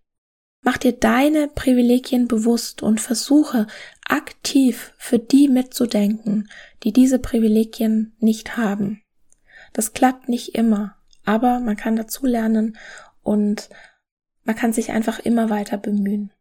Mach 0.62 0.78
dir 0.78 0.92
deine 0.92 1.48
Privilegien 1.48 2.28
bewusst 2.28 2.84
und 2.84 3.00
versuche 3.00 3.68
aktiv 4.08 4.94
für 4.98 5.20
die 5.20 5.48
mitzudenken, 5.48 6.50
die 6.84 6.92
diese 6.92 7.20
Privilegien 7.20 8.16
nicht 8.20 8.58
haben. 8.58 9.02
Das 9.74 9.94
klappt 9.94 10.28
nicht 10.28 10.56
immer, 10.56 10.98
aber 11.24 11.60
man 11.60 11.78
kann 11.78 11.96
dazu 11.96 12.26
lernen 12.26 12.78
und 13.22 13.70
man 14.44 14.56
kann 14.56 14.74
sich 14.74 14.92
einfach 14.92 15.20
immer 15.20 15.50
weiter 15.50 15.78
bemühen. 15.78 16.32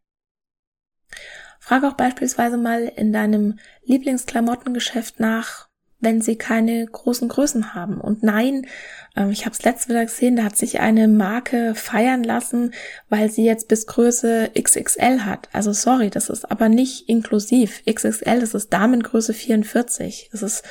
Frage 1.59 1.87
auch 1.87 1.93
beispielsweise 1.93 2.57
mal 2.57 2.83
in 2.83 3.11
deinem 3.11 3.59
Lieblingsklamottengeschäft 3.83 5.19
nach, 5.19 5.66
wenn 5.99 6.21
sie 6.21 6.35
keine 6.35 6.85
großen 6.85 7.27
Größen 7.27 7.73
haben. 7.73 7.99
Und 7.99 8.21
nein, 8.21 8.67
äh, 9.15 9.29
ich 9.31 9.45
habe 9.45 9.53
es 9.53 9.63
letzte 9.63 9.93
Mal 9.93 10.05
gesehen, 10.05 10.35
da 10.35 10.43
hat 10.43 10.55
sich 10.55 10.79
eine 10.79 11.07
Marke 11.07 11.73
feiern 11.75 12.23
lassen, 12.23 12.73
weil 13.09 13.31
sie 13.31 13.43
jetzt 13.43 13.67
bis 13.67 13.87
Größe 13.87 14.51
XXL 14.59 15.25
hat. 15.25 15.49
Also 15.53 15.73
sorry, 15.73 16.09
das 16.09 16.29
ist 16.29 16.49
aber 16.49 16.69
nicht 16.69 17.09
inklusiv. 17.09 17.83
XXL, 17.89 18.39
das 18.39 18.53
ist 18.53 18.71
Damengröße 18.71 19.33
44. 19.33 20.29
Das 20.31 20.43
ist 20.43 20.63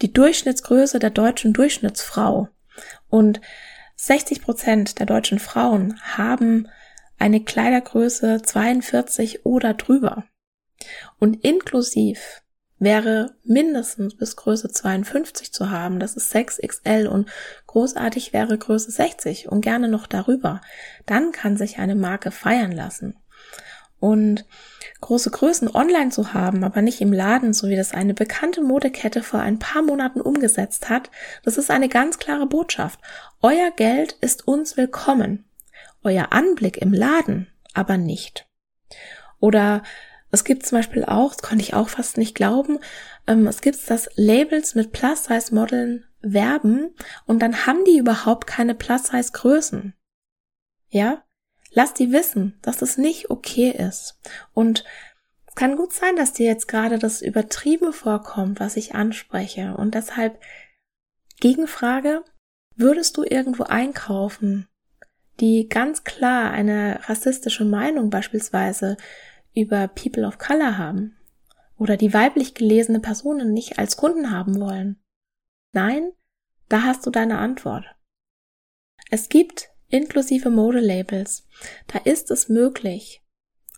die 0.00 0.12
Durchschnittsgröße 0.12 0.98
der 0.98 1.10
deutschen 1.10 1.52
Durchschnittsfrau. 1.52 2.48
Und 3.08 3.40
60 3.96 4.42
Prozent 4.42 4.98
der 4.98 5.06
deutschen 5.06 5.38
Frauen 5.38 6.00
haben 6.02 6.68
eine 7.18 7.44
Kleidergröße 7.44 8.42
42 8.42 9.44
oder 9.44 9.74
drüber. 9.74 10.24
Und 11.20 11.44
inklusiv 11.44 12.41
wäre 12.82 13.34
mindestens 13.44 14.16
bis 14.16 14.34
Größe 14.34 14.68
52 14.68 15.52
zu 15.52 15.70
haben. 15.70 16.00
Das 16.00 16.16
ist 16.16 16.34
6XL 16.34 17.06
und 17.06 17.30
großartig 17.66 18.32
wäre 18.32 18.58
Größe 18.58 18.90
60 18.90 19.48
und 19.48 19.60
gerne 19.60 19.88
noch 19.88 20.06
darüber. 20.06 20.60
Dann 21.06 21.30
kann 21.30 21.56
sich 21.56 21.78
eine 21.78 21.94
Marke 21.94 22.30
feiern 22.30 22.72
lassen. 22.72 23.16
Und 24.00 24.44
große 25.00 25.30
Größen 25.30 25.72
online 25.72 26.10
zu 26.10 26.34
haben, 26.34 26.64
aber 26.64 26.82
nicht 26.82 27.00
im 27.00 27.12
Laden, 27.12 27.52
so 27.52 27.68
wie 27.68 27.76
das 27.76 27.92
eine 27.92 28.14
bekannte 28.14 28.60
Modekette 28.60 29.22
vor 29.22 29.38
ein 29.38 29.60
paar 29.60 29.82
Monaten 29.82 30.20
umgesetzt 30.20 30.88
hat, 30.88 31.08
das 31.44 31.58
ist 31.58 31.70
eine 31.70 31.88
ganz 31.88 32.18
klare 32.18 32.46
Botschaft. 32.46 32.98
Euer 33.42 33.70
Geld 33.70 34.16
ist 34.20 34.48
uns 34.48 34.76
willkommen. 34.76 35.44
Euer 36.02 36.32
Anblick 36.32 36.78
im 36.78 36.92
Laden 36.92 37.46
aber 37.74 37.96
nicht. 37.96 38.46
Oder 39.38 39.82
es 40.32 40.44
gibt 40.44 40.66
zum 40.66 40.78
Beispiel 40.78 41.04
auch, 41.04 41.34
das 41.34 41.42
konnte 41.42 41.62
ich 41.62 41.74
auch 41.74 41.90
fast 41.90 42.16
nicht 42.16 42.34
glauben, 42.34 42.78
ähm, 43.26 43.46
es 43.46 43.60
gibt 43.60 43.78
das 43.88 44.08
Labels 44.16 44.74
mit 44.74 44.90
Plus-Size-Modeln 44.90 46.04
werben 46.22 46.94
und 47.26 47.40
dann 47.40 47.66
haben 47.66 47.84
die 47.84 47.98
überhaupt 47.98 48.46
keine 48.46 48.74
Plus-Size-Größen. 48.74 49.94
Ja? 50.88 51.22
Lass 51.70 51.94
die 51.94 52.12
wissen, 52.12 52.58
dass 52.62 52.82
es 52.82 52.98
nicht 52.98 53.30
okay 53.30 53.70
ist. 53.70 54.18
Und 54.52 54.84
es 55.46 55.54
kann 55.54 55.76
gut 55.76 55.92
sein, 55.92 56.16
dass 56.16 56.32
dir 56.32 56.46
jetzt 56.46 56.66
gerade 56.66 56.98
das 56.98 57.20
Übertrieben 57.22 57.92
vorkommt, 57.92 58.58
was 58.58 58.76
ich 58.76 58.94
anspreche. 58.94 59.74
Und 59.76 59.94
deshalb 59.94 60.38
Gegenfrage, 61.40 62.24
würdest 62.74 63.16
du 63.18 63.24
irgendwo 63.24 63.64
einkaufen, 63.64 64.68
die 65.40 65.68
ganz 65.68 66.04
klar 66.04 66.50
eine 66.50 67.00
rassistische 67.08 67.64
Meinung 67.64 68.10
beispielsweise 68.10 68.96
über 69.54 69.88
People 69.88 70.26
of 70.26 70.38
Color 70.38 70.78
haben 70.78 71.16
oder 71.76 71.96
die 71.96 72.14
weiblich 72.14 72.54
gelesene 72.54 73.00
Personen 73.00 73.52
nicht 73.52 73.78
als 73.78 73.96
Kunden 73.96 74.30
haben 74.30 74.60
wollen? 74.60 75.02
Nein, 75.72 76.12
da 76.68 76.82
hast 76.82 77.04
du 77.06 77.10
deine 77.10 77.38
Antwort. 77.38 77.84
Es 79.10 79.28
gibt 79.28 79.70
inklusive 79.88 80.50
Modelabels. 80.50 81.46
Da 81.86 81.98
ist 81.98 82.30
es 82.30 82.48
möglich, 82.48 83.21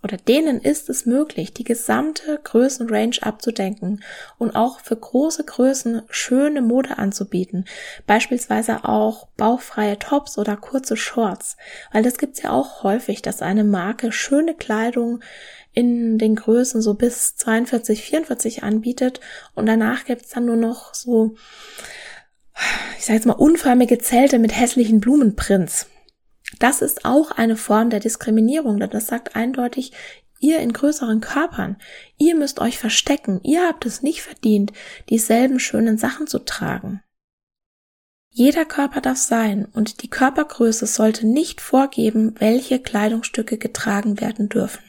oder 0.05 0.19
denen 0.19 0.61
ist 0.61 0.91
es 0.91 1.07
möglich, 1.07 1.55
die 1.55 1.65
gesamte 1.65 2.39
Größenrange 2.45 3.23
abzudenken 3.23 4.05
und 4.37 4.55
auch 4.55 4.81
für 4.81 4.97
große 4.97 5.45
Größen 5.45 6.03
schöne 6.11 6.61
Mode 6.61 6.99
anzubieten. 6.99 7.65
Beispielsweise 8.07 8.85
auch 8.85 9.29
bauchfreie 9.39 9.99
Tops 9.99 10.37
oder 10.37 10.59
kurze 10.59 10.99
Shorts. 10.99 11.57
Weil 11.91 12.03
das 12.03 12.19
gibt's 12.19 12.43
ja 12.43 12.51
auch 12.51 12.83
häufig, 12.83 13.23
dass 13.23 13.41
eine 13.41 13.65
Marke 13.65 14.13
schöne 14.13 14.55
Kleidung 14.55 15.21
in 15.73 16.19
den 16.19 16.37
Größen 16.37 16.83
so 16.83 16.93
bis 16.93 17.37
42, 17.37 18.03
44 18.03 18.63
anbietet 18.63 19.21
und 19.55 19.65
danach 19.65 20.05
gibt's 20.05 20.31
dann 20.31 20.45
nur 20.45 20.57
noch 20.57 20.93
so, 20.93 21.35
ich 22.99 23.07
sage 23.07 23.17
jetzt 23.17 23.27
mal, 23.27 23.33
unförmige 23.33 23.99
Zelte 23.99 24.39
mit 24.39 24.55
hässlichen 24.55 25.01
Blumenprints. 25.01 25.89
Das 26.59 26.83
ist 26.83 27.05
auch 27.05 27.31
eine 27.31 27.57
Form 27.57 27.91
der 27.91 28.01
Diskriminierung, 28.01 28.79
denn 28.79 28.91
das 28.91 29.07
sagt 29.07 29.37
eindeutig, 29.37 29.93
ihr 30.41 30.59
in 30.59 30.73
größeren 30.73 31.21
Körpern, 31.21 31.77
ihr 32.19 32.35
müsst 32.35 32.61
euch 32.61 32.79
verstecken, 32.79 33.41
ihr 33.43 33.67
habt 33.67 33.87
es 33.87 34.03
nicht 34.03 34.23
verdient, 34.23 34.73
dieselben 35.09 35.59
schönen 35.59 35.99
Sachen 35.99 36.27
zu 36.27 36.39
tragen. 36.41 37.03
Jeder 38.31 38.65
Körper 38.65 39.01
darf 39.01 39.19
sein 39.19 39.65
und 39.65 40.03
die 40.03 40.11
Körpergröße 40.11 40.87
sollte 40.87 41.27
nicht 41.27 41.61
vorgeben, 41.61 42.35
welche 42.41 42.81
Kleidungsstücke 42.81 43.59
getragen 43.59 44.21
werden 44.21 44.49
dürfen. 44.49 44.83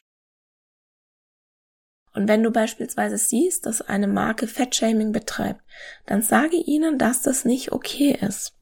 Und 2.15 2.27
wenn 2.27 2.41
du 2.41 2.49
beispielsweise 2.49 3.17
siehst, 3.17 3.65
dass 3.65 3.81
eine 3.81 4.07
Marke 4.07 4.47
Fettshaming 4.47 5.11
betreibt, 5.11 5.61
dann 6.05 6.21
sage 6.21 6.55
ihnen, 6.55 6.97
dass 6.97 7.21
das 7.21 7.45
nicht 7.45 7.71
okay 7.71 8.17
ist. 8.19 8.55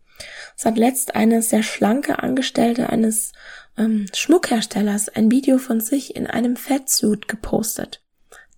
Es 0.57 0.65
hat 0.65 0.77
letzt 0.77 1.15
eine 1.15 1.41
sehr 1.41 1.63
schlanke 1.63 2.19
Angestellte 2.19 2.89
eines 2.89 3.33
ähm, 3.77 4.05
Schmuckherstellers 4.13 5.09
ein 5.09 5.31
Video 5.31 5.57
von 5.57 5.79
sich 5.79 6.15
in 6.15 6.27
einem 6.27 6.55
Fettsuit 6.55 7.27
gepostet. 7.27 8.01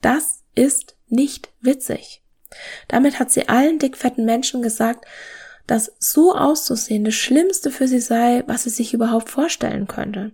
Das 0.01 0.43
ist 0.55 0.95
nicht 1.07 1.49
witzig. 1.61 2.23
Damit 2.87 3.19
hat 3.19 3.31
sie 3.31 3.49
allen 3.49 3.79
dickfetten 3.79 4.25
Menschen 4.25 4.61
gesagt, 4.61 5.05
dass 5.67 5.93
so 5.99 6.35
auszusehen 6.35 7.05
das 7.05 7.15
Schlimmste 7.15 7.71
für 7.71 7.87
sie 7.87 7.99
sei, 7.99 8.43
was 8.45 8.63
sie 8.63 8.69
sich 8.69 8.93
überhaupt 8.93 9.29
vorstellen 9.29 9.87
könnte. 9.87 10.31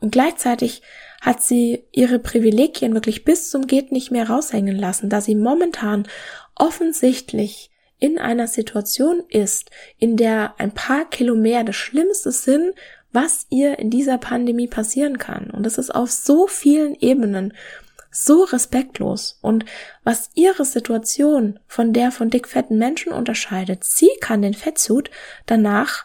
Und 0.00 0.12
gleichzeitig 0.12 0.82
hat 1.22 1.42
sie 1.42 1.84
ihre 1.90 2.18
Privilegien 2.18 2.92
wirklich 2.92 3.24
bis 3.24 3.48
zum 3.48 3.66
geht 3.66 3.92
nicht 3.92 4.10
mehr 4.10 4.28
raushängen 4.28 4.76
lassen, 4.76 5.08
da 5.08 5.22
sie 5.22 5.34
momentan 5.34 6.06
offensichtlich 6.54 7.70
in 8.04 8.18
einer 8.18 8.48
Situation 8.48 9.22
ist, 9.30 9.70
in 9.96 10.18
der 10.18 10.56
ein 10.58 10.72
paar 10.72 11.08
Kilo 11.08 11.34
mehr 11.34 11.64
das 11.64 11.76
Schlimmste 11.76 12.32
sind, 12.32 12.74
was 13.12 13.46
ihr 13.48 13.78
in 13.78 13.88
dieser 13.88 14.18
Pandemie 14.18 14.68
passieren 14.68 15.16
kann. 15.16 15.48
Und 15.48 15.64
das 15.64 15.78
ist 15.78 15.88
auf 15.88 16.10
so 16.10 16.46
vielen 16.46 16.94
Ebenen 16.96 17.54
so 18.10 18.42
respektlos. 18.42 19.38
Und 19.40 19.64
was 20.02 20.28
ihre 20.34 20.66
Situation 20.66 21.58
von 21.66 21.94
der 21.94 22.12
von 22.12 22.28
dickfetten 22.28 22.76
Menschen 22.76 23.10
unterscheidet, 23.10 23.84
sie 23.84 24.10
kann 24.20 24.42
den 24.42 24.52
Fettsuit 24.52 25.10
danach, 25.46 26.04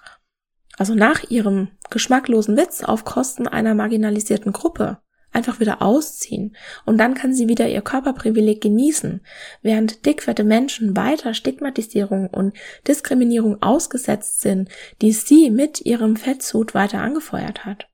also 0.78 0.96
nach 0.96 1.30
ihrem 1.30 1.68
geschmacklosen 1.90 2.56
Witz 2.56 2.82
auf 2.82 3.04
Kosten 3.04 3.46
einer 3.46 3.76
marginalisierten 3.76 4.54
Gruppe 4.54 5.00
einfach 5.32 5.60
wieder 5.60 5.82
ausziehen. 5.82 6.56
Und 6.86 6.98
dann 6.98 7.14
kann 7.14 7.34
sie 7.34 7.48
wieder 7.48 7.68
ihr 7.68 7.82
Körperprivileg 7.82 8.62
genießen, 8.62 9.22
während 9.62 10.06
dickfette 10.06 10.44
Menschen 10.44 10.96
weiter 10.96 11.34
Stigmatisierung 11.34 12.28
und 12.28 12.56
Diskriminierung 12.88 13.62
ausgesetzt 13.62 14.42
sind, 14.42 14.70
die 15.02 15.12
sie 15.12 15.50
mit 15.52 15.82
ihrem 15.82 16.16
Fettsud 16.16 16.74
weiter 16.74 17.02
angefeuert 17.02 17.66
hat. 17.66 17.90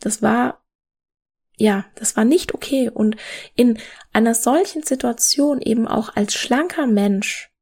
Das 0.00 0.22
war 0.22 0.60
ja, 1.60 1.84
das 1.94 2.16
war 2.16 2.24
nicht 2.24 2.54
okay. 2.54 2.88
Und 2.88 3.16
in 3.54 3.78
einer 4.14 4.34
solchen 4.34 4.82
Situation 4.82 5.60
eben 5.60 5.86
auch 5.86 6.16
als 6.16 6.32
schlanker 6.32 6.86
Mensch 6.86 7.52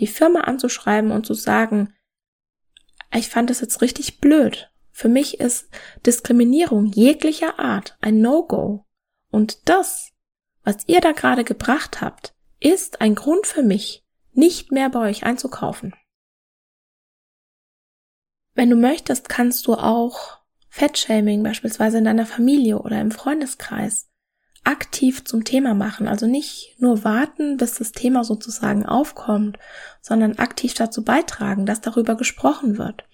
die 0.00 0.06
Firma 0.06 0.40
anzuschreiben 0.40 1.10
und 1.10 1.26
zu 1.26 1.34
sagen, 1.34 1.94
ich 3.14 3.28
fand 3.28 3.50
das 3.50 3.60
jetzt 3.60 3.82
richtig 3.82 4.18
blöd, 4.18 4.72
für 4.94 5.08
mich 5.08 5.40
ist 5.40 5.68
Diskriminierung 6.06 6.86
jeglicher 6.86 7.58
Art 7.58 7.98
ein 8.00 8.20
No-Go. 8.20 8.86
Und 9.28 9.68
das, 9.68 10.12
was 10.62 10.86
ihr 10.86 11.00
da 11.00 11.10
gerade 11.10 11.42
gebracht 11.42 12.00
habt, 12.00 12.32
ist 12.60 13.00
ein 13.00 13.16
Grund 13.16 13.44
für 13.48 13.64
mich, 13.64 14.04
nicht 14.34 14.70
mehr 14.70 14.88
bei 14.90 15.00
euch 15.00 15.24
einzukaufen. 15.24 15.96
Wenn 18.54 18.70
du 18.70 18.76
möchtest, 18.76 19.28
kannst 19.28 19.66
du 19.66 19.74
auch 19.74 20.38
Fettshaming 20.68 21.42
beispielsweise 21.42 21.98
in 21.98 22.04
deiner 22.04 22.24
Familie 22.24 22.78
oder 22.78 23.00
im 23.00 23.10
Freundeskreis 23.10 24.08
aktiv 24.64 25.24
zum 25.24 25.44
Thema 25.44 25.74
machen. 25.74 26.08
Also 26.08 26.26
nicht 26.26 26.74
nur 26.78 27.04
warten, 27.04 27.56
bis 27.58 27.74
das 27.74 27.92
Thema 27.92 28.24
sozusagen 28.24 28.86
aufkommt, 28.86 29.58
sondern 30.00 30.38
aktiv 30.38 30.74
dazu 30.74 31.04
beitragen, 31.04 31.66
dass 31.66 31.80
darüber 31.80 32.16
gesprochen 32.16 32.78
wird. 32.78 33.04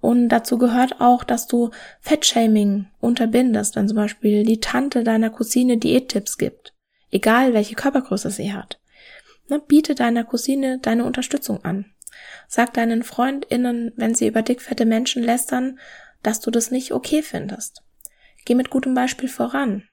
Und 0.00 0.28
dazu 0.30 0.58
gehört 0.58 1.00
auch, 1.00 1.24
dass 1.24 1.46
du 1.46 1.70
Fettshaming 2.00 2.86
unterbindest, 3.00 3.76
wenn 3.76 3.88
zum 3.88 3.96
Beispiel 3.96 4.44
die 4.44 4.60
Tante 4.60 5.04
deiner 5.04 5.30
Cousine 5.30 5.76
Diättipps 5.76 6.38
gibt, 6.38 6.74
egal 7.10 7.54
welche 7.54 7.74
Körpergröße 7.74 8.30
sie 8.30 8.52
hat. 8.52 8.80
Na, 9.48 9.58
biete 9.58 9.94
deiner 9.94 10.24
Cousine 10.24 10.78
deine 10.80 11.04
Unterstützung 11.04 11.64
an. 11.64 11.86
Sag 12.48 12.74
deinen 12.74 13.02
FreundInnen, 13.02 13.92
wenn 13.96 14.14
sie 14.14 14.26
über 14.26 14.42
dickfette 14.42 14.86
Menschen 14.86 15.22
lästern, 15.22 15.78
dass 16.22 16.40
du 16.40 16.50
das 16.50 16.70
nicht 16.70 16.92
okay 16.92 17.22
findest. 17.22 17.82
Geh 18.44 18.54
mit 18.54 18.70
gutem 18.70 18.94
Beispiel 18.94 19.28
voran. 19.28 19.84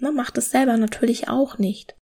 Ne, 0.00 0.12
mach 0.12 0.30
das 0.30 0.50
selber 0.50 0.76
natürlich 0.76 1.28
auch 1.28 1.58
nicht. 1.58 1.96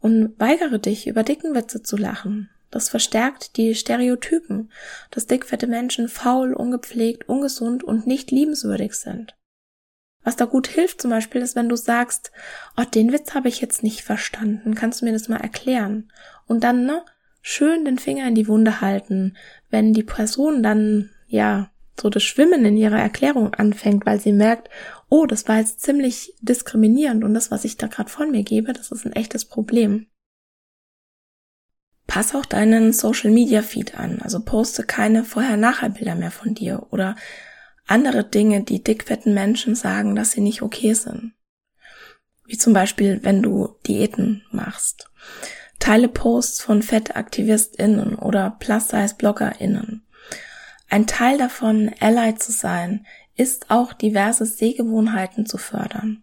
Und 0.00 0.38
weigere 0.38 0.78
dich, 0.78 1.06
über 1.06 1.22
dicken 1.22 1.54
Witze 1.54 1.82
zu 1.82 1.96
lachen. 1.96 2.50
Das 2.70 2.88
verstärkt 2.88 3.56
die 3.56 3.74
Stereotypen, 3.74 4.70
dass 5.10 5.26
dickfette 5.26 5.66
Menschen 5.66 6.08
faul, 6.08 6.52
ungepflegt, 6.52 7.28
ungesund 7.28 7.82
und 7.82 8.06
nicht 8.06 8.30
liebenswürdig 8.30 8.94
sind. 8.94 9.34
Was 10.22 10.36
da 10.36 10.44
gut 10.44 10.66
hilft 10.66 11.00
zum 11.00 11.10
Beispiel 11.10 11.40
ist, 11.40 11.56
wenn 11.56 11.68
du 11.68 11.76
sagst, 11.76 12.32
oh, 12.76 12.84
den 12.84 13.12
Witz 13.12 13.34
habe 13.34 13.48
ich 13.48 13.60
jetzt 13.60 13.82
nicht 13.82 14.02
verstanden, 14.02 14.74
kannst 14.74 15.00
du 15.00 15.06
mir 15.06 15.12
das 15.12 15.28
mal 15.28 15.40
erklären? 15.40 16.12
Und 16.46 16.64
dann, 16.64 16.84
ne, 16.84 17.04
schön 17.40 17.84
den 17.84 17.98
Finger 17.98 18.28
in 18.28 18.34
die 18.34 18.48
Wunde 18.48 18.80
halten, 18.82 19.36
wenn 19.70 19.94
die 19.94 20.02
Person 20.02 20.62
dann, 20.62 21.10
ja, 21.26 21.70
so 22.00 22.10
das 22.10 22.22
Schwimmen 22.22 22.64
in 22.64 22.76
ihrer 22.76 22.98
Erklärung 22.98 23.54
anfängt, 23.54 24.06
weil 24.06 24.20
sie 24.20 24.32
merkt, 24.32 24.68
oh, 25.08 25.26
das 25.26 25.48
war 25.48 25.58
jetzt 25.58 25.80
ziemlich 25.80 26.34
diskriminierend 26.40 27.24
und 27.24 27.34
das, 27.34 27.50
was 27.50 27.64
ich 27.64 27.76
da 27.76 27.86
gerade 27.86 28.10
von 28.10 28.30
mir 28.30 28.42
gebe, 28.42 28.72
das 28.72 28.90
ist 28.90 29.06
ein 29.06 29.12
echtes 29.12 29.44
Problem. 29.44 30.06
Pass 32.06 32.34
auch 32.34 32.46
deinen 32.46 32.92
Social 32.92 33.30
Media 33.30 33.62
Feed 33.62 33.98
an, 33.98 34.20
also 34.22 34.40
poste 34.40 34.82
keine 34.82 35.24
Vorher-Nachher-Bilder 35.24 36.14
mehr 36.14 36.30
von 36.30 36.54
dir 36.54 36.86
oder 36.90 37.16
andere 37.86 38.24
Dinge, 38.24 38.62
die 38.62 38.82
dickfetten 38.82 39.34
Menschen 39.34 39.74
sagen, 39.74 40.14
dass 40.14 40.32
sie 40.32 40.40
nicht 40.40 40.62
okay 40.62 40.94
sind. 40.94 41.34
Wie 42.46 42.56
zum 42.56 42.72
Beispiel, 42.72 43.20
wenn 43.22 43.42
du 43.42 43.76
Diäten 43.86 44.42
machst. 44.50 45.10
Teile 45.78 46.08
Posts 46.08 46.60
von 46.60 46.82
FettaktivistInnen 46.82 48.14
oder 48.16 48.56
Plus-Size-BloggerInnen. 48.58 50.07
Ein 50.88 51.06
Teil 51.06 51.38
davon, 51.38 51.94
Ally 52.00 52.36
zu 52.36 52.52
sein, 52.52 53.06
ist 53.36 53.70
auch 53.70 53.92
diverse 53.92 54.46
Sehgewohnheiten 54.46 55.46
zu 55.46 55.58
fördern. 55.58 56.22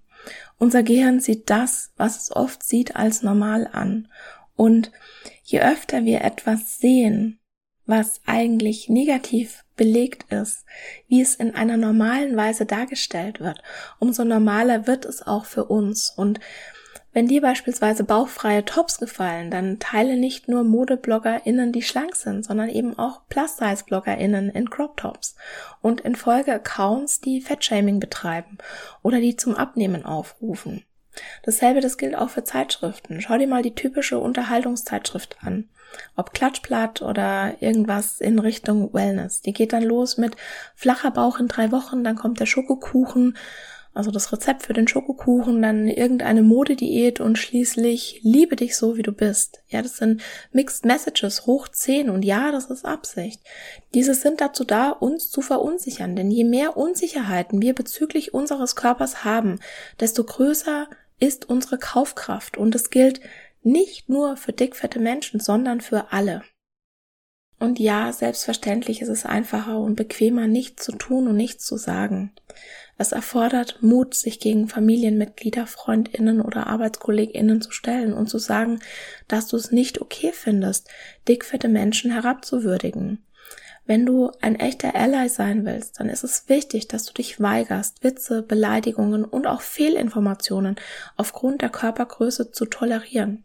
Unser 0.57 0.83
Gehirn 0.83 1.19
sieht 1.19 1.49
das, 1.49 1.91
was 1.97 2.17
es 2.21 2.35
oft 2.35 2.63
sieht, 2.63 2.95
als 2.95 3.21
normal 3.21 3.69
an. 3.71 4.07
Und 4.55 4.91
je 5.43 5.61
öfter 5.61 6.05
wir 6.05 6.21
etwas 6.21 6.79
sehen, 6.79 7.39
was 7.85 8.21
eigentlich 8.25 8.89
negativ 8.89 9.63
belegt 9.75 10.31
ist, 10.31 10.65
wie 11.07 11.21
es 11.21 11.35
in 11.35 11.53
einer 11.53 11.77
normalen 11.77 12.35
Weise 12.35 12.65
dargestellt 12.65 13.39
wird, 13.39 13.61
umso 13.99 14.23
normaler 14.23 14.87
wird 14.87 15.05
es 15.05 15.21
auch 15.21 15.45
für 15.45 15.65
uns. 15.65 16.09
Und 16.09 16.39
wenn 17.15 17.29
dir 17.29 17.39
beispielsweise 17.39 18.03
bauchfreie 18.03 18.65
Tops 18.65 18.99
gefallen, 18.99 19.49
dann 19.49 19.79
teile 19.79 20.17
nicht 20.17 20.49
nur 20.49 20.65
ModebloggerInnen, 20.65 21.71
die 21.71 21.81
schlank 21.81 22.13
sind, 22.13 22.43
sondern 22.43 22.67
eben 22.67 22.99
auch 22.99 23.21
Plus-Size-BloggerInnen 23.29 24.49
in 24.49 24.69
Crop 24.69 24.97
Tops 24.97 25.37
und 25.81 26.01
in 26.01 26.17
Folge 26.17 26.51
Accounts, 26.51 27.21
die 27.21 27.39
Fettshaming 27.39 28.01
betreiben 28.01 28.57
oder 29.01 29.21
die 29.21 29.37
zum 29.37 29.55
Abnehmen 29.55 30.03
aufrufen. 30.03 30.83
Dasselbe, 31.43 31.79
das 31.79 31.97
gilt 31.97 32.17
auch 32.17 32.29
für 32.29 32.43
Zeitschriften. 32.43 33.21
Schau 33.21 33.37
dir 33.37 33.47
mal 33.47 33.63
die 33.63 33.75
typische 33.75 34.19
Unterhaltungszeitschrift 34.19 35.37
an. 35.39 35.69
Ob 36.17 36.33
Klatschblatt 36.33 37.01
oder 37.01 37.55
irgendwas 37.61 38.19
in 38.19 38.39
Richtung 38.39 38.93
Wellness. 38.93 39.41
Die 39.41 39.53
geht 39.53 39.71
dann 39.71 39.83
los 39.83 40.17
mit 40.17 40.35
flacher 40.75 41.11
Bauch 41.11 41.39
in 41.39 41.47
drei 41.47 41.71
Wochen, 41.71 42.03
dann 42.03 42.17
kommt 42.17 42.41
der 42.41 42.45
Schokokuchen, 42.45 43.37
also 43.95 44.11
das 44.11 44.31
Rezept 44.33 44.63
für 44.63 44.73
den 44.73 44.87
Schokokuchen, 44.87 45.61
dann 45.61 45.87
irgendeine 45.87 46.41
Modediät 46.41 47.21
und 47.21 47.37
schließlich 47.37 48.19
liebe 48.23 48.57
dich 48.57 48.75
so, 48.75 48.97
wie 48.97 49.01
du 49.01 49.13
bist. 49.13 49.63
Ja, 49.67 49.81
das 49.81 49.97
sind 49.97 50.21
Mixed 50.51 50.85
Messages 50.85 51.45
hoch 51.45 51.69
10 51.69 52.09
und 52.09 52.23
ja, 52.23 52.51
das 52.51 52.65
ist 52.65 52.83
Absicht. 52.83 53.41
Diese 53.93 54.13
sind 54.13 54.41
dazu 54.41 54.65
da, 54.65 54.89
uns 54.89 55.29
zu 55.29 55.41
verunsichern, 55.41 56.15
denn 56.15 56.29
je 56.29 56.43
mehr 56.43 56.75
Unsicherheiten 56.75 57.61
wir 57.61 57.73
bezüglich 57.73 58.33
unseres 58.33 58.75
Körpers 58.75 59.23
haben, 59.23 59.59
desto 59.99 60.25
größer 60.25 60.87
ist 61.19 61.49
unsere 61.49 61.77
Kaufkraft 61.77 62.57
und 62.57 62.75
es 62.75 62.89
gilt 62.89 63.21
nicht 63.63 64.09
nur 64.09 64.35
für 64.35 64.51
dickfette 64.51 64.99
Menschen, 64.99 65.39
sondern 65.39 65.79
für 65.79 66.11
alle. 66.11 66.43
Und 67.59 67.79
ja, 67.79 68.11
selbstverständlich 68.11 69.01
ist 69.01 69.07
es 69.07 69.25
einfacher 69.25 69.79
und 69.79 69.95
bequemer, 69.95 70.47
nichts 70.47 70.83
zu 70.83 70.91
tun 70.91 71.27
und 71.27 71.37
nichts 71.37 71.65
zu 71.65 71.77
sagen. 71.77 72.33
Es 72.97 73.11
erfordert 73.11 73.81
Mut, 73.81 74.13
sich 74.13 74.39
gegen 74.39 74.69
Familienmitglieder, 74.69 75.67
Freundinnen 75.67 76.39
oder 76.39 76.67
Arbeitskolleginnen 76.67 77.61
zu 77.61 77.71
stellen 77.71 78.13
und 78.13 78.29
zu 78.29 78.37
sagen, 78.37 78.79
dass 79.27 79.47
du 79.47 79.57
es 79.57 79.71
nicht 79.71 79.99
okay 79.99 80.31
findest, 80.33 80.89
dickfette 81.27 81.67
Menschen 81.67 82.11
herabzuwürdigen. 82.11 83.21
Wenn 83.87 84.05
du 84.05 84.31
ein 84.41 84.55
echter 84.55 84.95
Ally 84.95 85.29
sein 85.29 85.63
willst, 85.63 85.99
dann 85.99 86.09
ist 86.09 86.23
es 86.23 86.49
wichtig, 86.49 86.87
dass 86.87 87.05
du 87.05 87.13
dich 87.13 87.39
weigerst, 87.39 88.03
Witze, 88.03 88.41
Beleidigungen 88.41 89.23
und 89.23 89.45
auch 89.45 89.61
Fehlinformationen 89.61 90.75
aufgrund 91.17 91.61
der 91.61 91.69
Körpergröße 91.69 92.51
zu 92.51 92.65
tolerieren. 92.65 93.43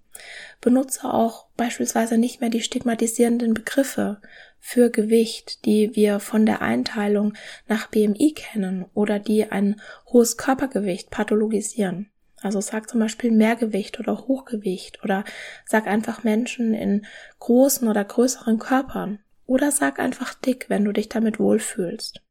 Benutze 0.60 1.12
auch 1.12 1.46
beispielsweise 1.56 2.16
nicht 2.16 2.40
mehr 2.40 2.50
die 2.50 2.62
stigmatisierenden 2.62 3.52
Begriffe 3.52 4.20
für 4.58 4.90
Gewicht, 4.90 5.64
die 5.66 5.94
wir 5.94 6.20
von 6.20 6.46
der 6.46 6.62
Einteilung 6.62 7.34
nach 7.68 7.88
BMI 7.88 8.32
kennen 8.34 8.86
oder 8.94 9.18
die 9.18 9.50
ein 9.50 9.80
hohes 10.06 10.38
Körpergewicht 10.38 11.10
pathologisieren. 11.10 12.10
Also 12.42 12.60
sag 12.62 12.88
zum 12.88 13.00
Beispiel 13.00 13.30
Mehrgewicht 13.30 14.00
oder 14.00 14.26
Hochgewicht 14.26 15.04
oder 15.04 15.24
sag 15.66 15.86
einfach 15.86 16.24
Menschen 16.24 16.72
in 16.72 17.04
großen 17.38 17.88
oder 17.88 18.04
größeren 18.04 18.58
Körpern 18.58 19.18
oder 19.50 19.72
sag 19.72 19.98
einfach 19.98 20.32
dick, 20.34 20.66
wenn 20.68 20.84
du 20.84 20.92
dich 20.92 21.08
damit 21.08 21.40
wohlfühlst. 21.40 22.22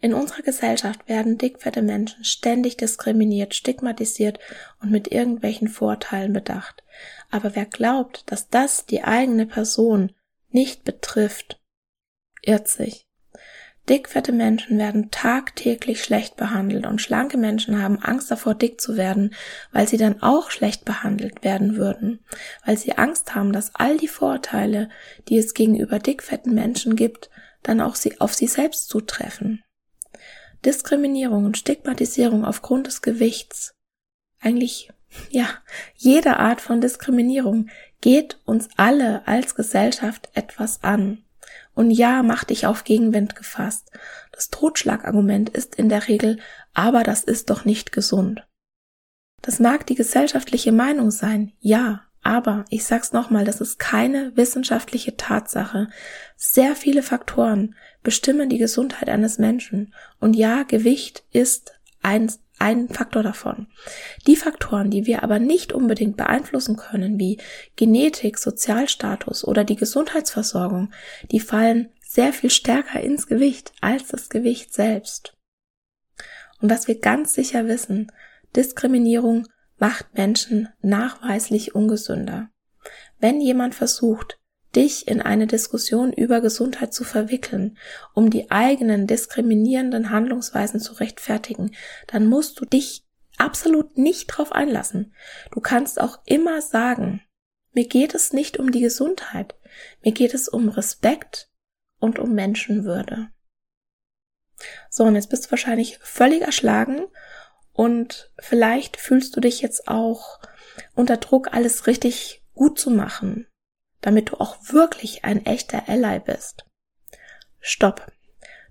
In 0.00 0.12
unserer 0.12 0.42
Gesellschaft 0.42 1.08
werden 1.08 1.38
dickfette 1.38 1.82
Menschen 1.82 2.24
ständig 2.24 2.76
diskriminiert, 2.76 3.54
stigmatisiert 3.54 4.40
und 4.80 4.90
mit 4.90 5.06
irgendwelchen 5.12 5.68
Vorteilen 5.68 6.32
bedacht. 6.32 6.82
Aber 7.30 7.54
wer 7.54 7.64
glaubt, 7.64 8.24
dass 8.26 8.48
das 8.48 8.86
die 8.86 9.04
eigene 9.04 9.46
Person 9.46 10.12
nicht 10.50 10.82
betrifft, 10.82 11.62
irrt 12.42 12.66
sich. 12.66 13.05
Dickfette 13.88 14.32
Menschen 14.32 14.78
werden 14.78 15.12
tagtäglich 15.12 16.02
schlecht 16.02 16.36
behandelt 16.36 16.86
und 16.86 17.00
schlanke 17.00 17.38
Menschen 17.38 17.80
haben 17.80 18.00
Angst 18.00 18.30
davor, 18.30 18.54
dick 18.54 18.80
zu 18.80 18.96
werden, 18.96 19.32
weil 19.70 19.86
sie 19.86 19.96
dann 19.96 20.22
auch 20.22 20.50
schlecht 20.50 20.84
behandelt 20.84 21.44
werden 21.44 21.76
würden, 21.76 22.18
weil 22.64 22.76
sie 22.76 22.98
Angst 22.98 23.34
haben, 23.36 23.52
dass 23.52 23.74
all 23.76 23.96
die 23.96 24.08
Vorteile, 24.08 24.88
die 25.28 25.38
es 25.38 25.54
gegenüber 25.54 26.00
dickfetten 26.00 26.52
Menschen 26.52 26.96
gibt, 26.96 27.30
dann 27.62 27.80
auch 27.80 27.94
sie 27.94 28.20
auf 28.20 28.34
sie 28.34 28.48
selbst 28.48 28.88
zutreffen. 28.88 29.62
Diskriminierung 30.64 31.44
und 31.44 31.56
Stigmatisierung 31.56 32.44
aufgrund 32.44 32.88
des 32.88 33.02
Gewichts, 33.02 33.74
eigentlich 34.40 34.90
ja, 35.30 35.48
jede 35.94 36.38
Art 36.38 36.60
von 36.60 36.80
Diskriminierung 36.80 37.68
geht 38.00 38.40
uns 38.44 38.68
alle 38.76 39.26
als 39.26 39.54
Gesellschaft 39.54 40.28
etwas 40.34 40.82
an. 40.82 41.24
Und 41.76 41.90
ja, 41.90 42.22
mach 42.24 42.42
dich 42.42 42.66
auf 42.66 42.84
Gegenwind 42.84 43.36
gefasst. 43.36 43.92
Das 44.32 44.48
Totschlagargument 44.48 45.50
ist 45.50 45.76
in 45.76 45.88
der 45.88 46.08
Regel, 46.08 46.38
aber 46.74 47.04
das 47.04 47.22
ist 47.22 47.50
doch 47.50 47.64
nicht 47.64 47.92
gesund. 47.92 48.46
Das 49.42 49.60
mag 49.60 49.86
die 49.86 49.94
gesellschaftliche 49.94 50.72
Meinung 50.72 51.10
sein, 51.10 51.52
ja, 51.60 52.02
aber 52.22 52.64
ich 52.70 52.84
sag's 52.84 53.12
nochmal, 53.12 53.44
das 53.44 53.60
ist 53.60 53.78
keine 53.78 54.36
wissenschaftliche 54.36 55.16
Tatsache. 55.16 55.88
Sehr 56.34 56.74
viele 56.74 57.02
Faktoren 57.02 57.76
bestimmen 58.02 58.48
die 58.48 58.58
Gesundheit 58.58 59.08
eines 59.08 59.38
Menschen. 59.38 59.94
Und 60.18 60.34
ja, 60.34 60.62
Gewicht 60.64 61.24
ist 61.30 61.78
eins 62.02 62.40
ein 62.58 62.88
Faktor 62.88 63.22
davon. 63.22 63.66
Die 64.26 64.36
Faktoren, 64.36 64.90
die 64.90 65.06
wir 65.06 65.22
aber 65.22 65.38
nicht 65.38 65.72
unbedingt 65.72 66.16
beeinflussen 66.16 66.76
können, 66.76 67.18
wie 67.18 67.38
Genetik, 67.76 68.38
Sozialstatus 68.38 69.44
oder 69.44 69.64
die 69.64 69.76
Gesundheitsversorgung, 69.76 70.92
die 71.30 71.40
fallen 71.40 71.90
sehr 72.00 72.32
viel 72.32 72.50
stärker 72.50 73.00
ins 73.00 73.26
Gewicht 73.26 73.72
als 73.80 74.08
das 74.08 74.28
Gewicht 74.28 74.72
selbst. 74.72 75.36
Und 76.60 76.70
was 76.70 76.88
wir 76.88 76.98
ganz 76.98 77.34
sicher 77.34 77.66
wissen, 77.66 78.10
Diskriminierung 78.54 79.46
macht 79.78 80.14
Menschen 80.14 80.68
nachweislich 80.80 81.74
ungesünder. 81.74 82.48
Wenn 83.18 83.40
jemand 83.40 83.74
versucht, 83.74 84.38
dich 84.76 85.08
in 85.08 85.22
eine 85.22 85.46
Diskussion 85.46 86.12
über 86.12 86.40
Gesundheit 86.40 86.92
zu 86.92 87.02
verwickeln, 87.02 87.78
um 88.14 88.30
die 88.30 88.50
eigenen 88.50 89.06
diskriminierenden 89.06 90.10
Handlungsweisen 90.10 90.80
zu 90.80 90.92
rechtfertigen, 90.94 91.74
dann 92.06 92.26
musst 92.26 92.60
du 92.60 92.66
dich 92.66 93.04
absolut 93.38 93.96
nicht 93.96 94.26
drauf 94.26 94.52
einlassen. 94.52 95.14
Du 95.50 95.60
kannst 95.60 96.00
auch 96.00 96.18
immer 96.26 96.60
sagen, 96.60 97.22
mir 97.72 97.86
geht 97.86 98.14
es 98.14 98.32
nicht 98.32 98.58
um 98.58 98.70
die 98.70 98.80
Gesundheit, 98.80 99.54
mir 100.04 100.12
geht 100.12 100.34
es 100.34 100.48
um 100.48 100.68
Respekt 100.68 101.50
und 101.98 102.18
um 102.18 102.34
Menschenwürde. 102.34 103.28
So, 104.90 105.04
und 105.04 105.14
jetzt 105.14 105.28
bist 105.28 105.46
du 105.46 105.50
wahrscheinlich 105.50 105.98
völlig 106.02 106.42
erschlagen 106.42 107.06
und 107.72 108.30
vielleicht 108.38 108.96
fühlst 108.96 109.36
du 109.36 109.40
dich 109.40 109.60
jetzt 109.60 109.88
auch 109.88 110.40
unter 110.94 111.16
Druck, 111.16 111.52
alles 111.52 111.86
richtig 111.86 112.42
gut 112.54 112.78
zu 112.78 112.90
machen 112.90 113.46
damit 114.00 114.30
du 114.30 114.40
auch 114.40 114.56
wirklich 114.70 115.24
ein 115.24 115.44
echter 115.46 115.88
Ally 115.88 116.20
bist. 116.20 116.64
Stopp. 117.60 118.12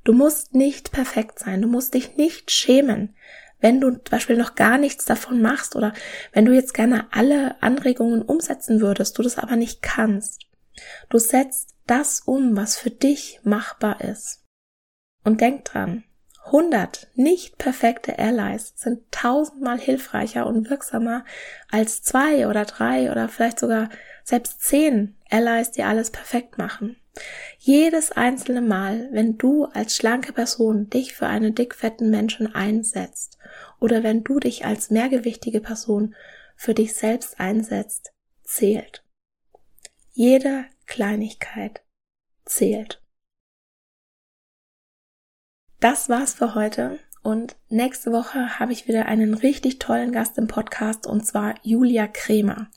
Du 0.04 0.14
musst 0.14 0.54
nicht 0.54 0.92
perfekt 0.92 1.40
sein. 1.40 1.62
Du 1.62 1.68
musst 1.68 1.94
dich 1.94 2.16
nicht 2.16 2.52
schämen, 2.52 3.16
wenn 3.60 3.82
du 3.82 3.90
zum 3.92 4.12
Beispiel 4.12 4.38
noch 4.38 4.56
gar 4.56 4.78
nichts 4.78 5.06
davon 5.06 5.42
machst 5.42 5.76
oder 5.76 5.94
wenn 6.34 6.46
du 6.46 6.54
jetzt 6.54 6.74
gerne 6.74 7.08
alle 7.12 7.62
Anregungen 7.64 8.22
umsetzen 8.22 8.82
würdest, 8.82 9.18
du 9.18 9.24
das 9.24 9.38
aber 9.38 9.56
nicht 9.56 9.82
kannst. 9.82 10.46
Du 11.10 11.18
setzt 11.18 11.74
das 11.88 12.22
um, 12.22 12.56
was 12.56 12.78
für 12.78 12.92
dich 12.92 13.40
machbar 13.44 14.02
ist. 14.02 14.44
Und 15.24 15.42
denk 15.42 15.66
dran, 15.66 16.04
100 16.46 17.08
nicht 17.16 17.58
perfekte 17.58 18.20
Allies 18.20 18.74
sind 18.76 19.12
tausendmal 19.12 19.80
hilfreicher 19.80 20.46
und 20.46 20.70
wirksamer 20.70 21.26
als 21.72 22.04
zwei 22.04 22.48
oder 22.48 22.66
drei 22.66 23.12
oder 23.12 23.30
vielleicht 23.30 23.60
sogar 23.60 23.90
selbst 24.26 24.62
zehn 24.62 25.16
Allies, 25.30 25.72
die 25.72 25.84
alles 25.84 26.12
perfekt 26.12 26.58
machen. 26.58 26.98
Jedes 27.60 28.12
einzelne 28.12 28.62
Mal, 28.62 29.08
wenn 29.12 29.38
du 29.38 29.66
als 29.66 29.96
schlanke 29.96 30.34
Person 30.34 30.90
dich 30.90 31.14
für 31.14 31.28
einen 31.28 31.56
dickfetten 31.56 32.10
Menschen 32.10 32.54
einsetzt 32.54 33.38
oder 33.80 34.04
wenn 34.04 34.24
du 34.24 34.40
dich 34.40 34.66
als 34.66 34.90
mehrgewichtige 34.90 35.62
Person 35.62 36.16
für 36.58 36.74
dich 36.74 36.94
selbst 36.94 37.40
einsetzt, 37.40 38.14
zählt. 38.44 39.04
Jede 40.12 40.66
Kleinigkeit 40.88 41.84
zählt. 42.46 43.02
Das 45.80 46.10
war's 46.10 46.34
für 46.34 46.56
heute. 46.56 47.00
Und 47.26 47.56
nächste 47.70 48.12
Woche 48.12 48.60
habe 48.60 48.72
ich 48.72 48.88
wieder 48.88 49.08
einen 49.08 49.34
richtig 49.34 49.80
tollen 49.80 50.12
Gast 50.12 50.38
im 50.38 50.46
Podcast 50.46 51.08
und 51.08 51.26
zwar 51.26 51.56
Julia 51.64 52.06
Kremer. 52.06 52.68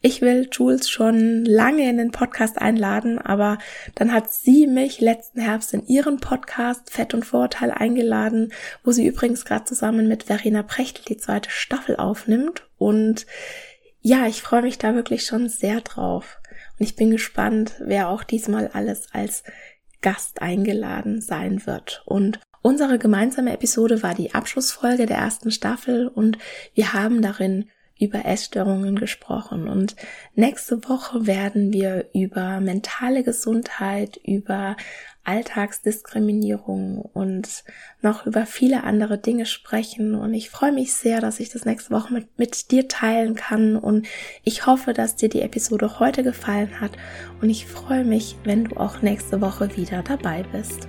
Ich 0.00 0.20
will 0.20 0.48
Jules 0.50 0.90
schon 0.90 1.44
lange 1.44 1.88
in 1.88 1.98
den 1.98 2.10
Podcast 2.10 2.60
einladen, 2.60 3.20
aber 3.20 3.58
dann 3.94 4.12
hat 4.12 4.32
sie 4.32 4.66
mich 4.66 5.00
letzten 5.00 5.40
Herbst 5.40 5.72
in 5.72 5.86
ihren 5.86 6.18
Podcast 6.18 6.90
Fett 6.90 7.14
und 7.14 7.24
Vorurteil 7.24 7.70
eingeladen, 7.70 8.52
wo 8.82 8.90
sie 8.90 9.06
übrigens 9.06 9.44
gerade 9.44 9.66
zusammen 9.66 10.08
mit 10.08 10.24
Verena 10.24 10.64
Prechtl 10.64 11.04
die 11.04 11.18
zweite 11.18 11.50
Staffel 11.50 11.94
aufnimmt. 11.94 12.68
Und 12.78 13.24
ja, 14.00 14.26
ich 14.26 14.42
freue 14.42 14.62
mich 14.62 14.78
da 14.78 14.96
wirklich 14.96 15.24
schon 15.24 15.48
sehr 15.48 15.80
drauf. 15.80 16.40
Und 16.76 16.84
ich 16.84 16.96
bin 16.96 17.12
gespannt, 17.12 17.76
wer 17.78 18.08
auch 18.08 18.24
diesmal 18.24 18.66
alles 18.66 19.06
als 19.12 19.44
Gast 20.00 20.42
eingeladen 20.42 21.20
sein 21.20 21.66
wird. 21.66 22.02
Und 22.04 22.40
Unsere 22.62 22.98
gemeinsame 22.98 23.52
Episode 23.52 24.02
war 24.02 24.14
die 24.14 24.34
Abschlussfolge 24.34 25.06
der 25.06 25.18
ersten 25.18 25.50
Staffel 25.50 26.06
und 26.06 26.38
wir 26.74 26.92
haben 26.92 27.20
darin 27.20 27.66
über 28.02 28.24
Essstörungen 28.24 28.96
gesprochen. 28.96 29.68
Und 29.68 29.94
nächste 30.34 30.88
Woche 30.88 31.26
werden 31.26 31.72
wir 31.72 32.08
über 32.14 32.60
mentale 32.60 33.22
Gesundheit, 33.22 34.18
über 34.24 34.76
Alltagsdiskriminierung 35.24 36.98
und 36.98 37.62
noch 38.00 38.26
über 38.26 38.44
viele 38.44 38.82
andere 38.82 39.18
Dinge 39.18 39.46
sprechen. 39.46 40.16
Und 40.16 40.34
ich 40.34 40.50
freue 40.50 40.72
mich 40.72 40.94
sehr, 40.94 41.20
dass 41.20 41.38
ich 41.38 41.48
das 41.50 41.64
nächste 41.64 41.90
Woche 41.90 42.12
mit, 42.12 42.38
mit 42.38 42.72
dir 42.72 42.88
teilen 42.88 43.36
kann. 43.36 43.76
Und 43.76 44.08
ich 44.42 44.66
hoffe, 44.66 44.94
dass 44.94 45.14
dir 45.14 45.28
die 45.28 45.42
Episode 45.42 46.00
heute 46.00 46.24
gefallen 46.24 46.80
hat. 46.80 46.92
Und 47.40 47.50
ich 47.50 47.66
freue 47.66 48.04
mich, 48.04 48.36
wenn 48.42 48.64
du 48.64 48.76
auch 48.76 49.00
nächste 49.00 49.40
Woche 49.40 49.76
wieder 49.76 50.02
dabei 50.02 50.44
bist. 50.50 50.88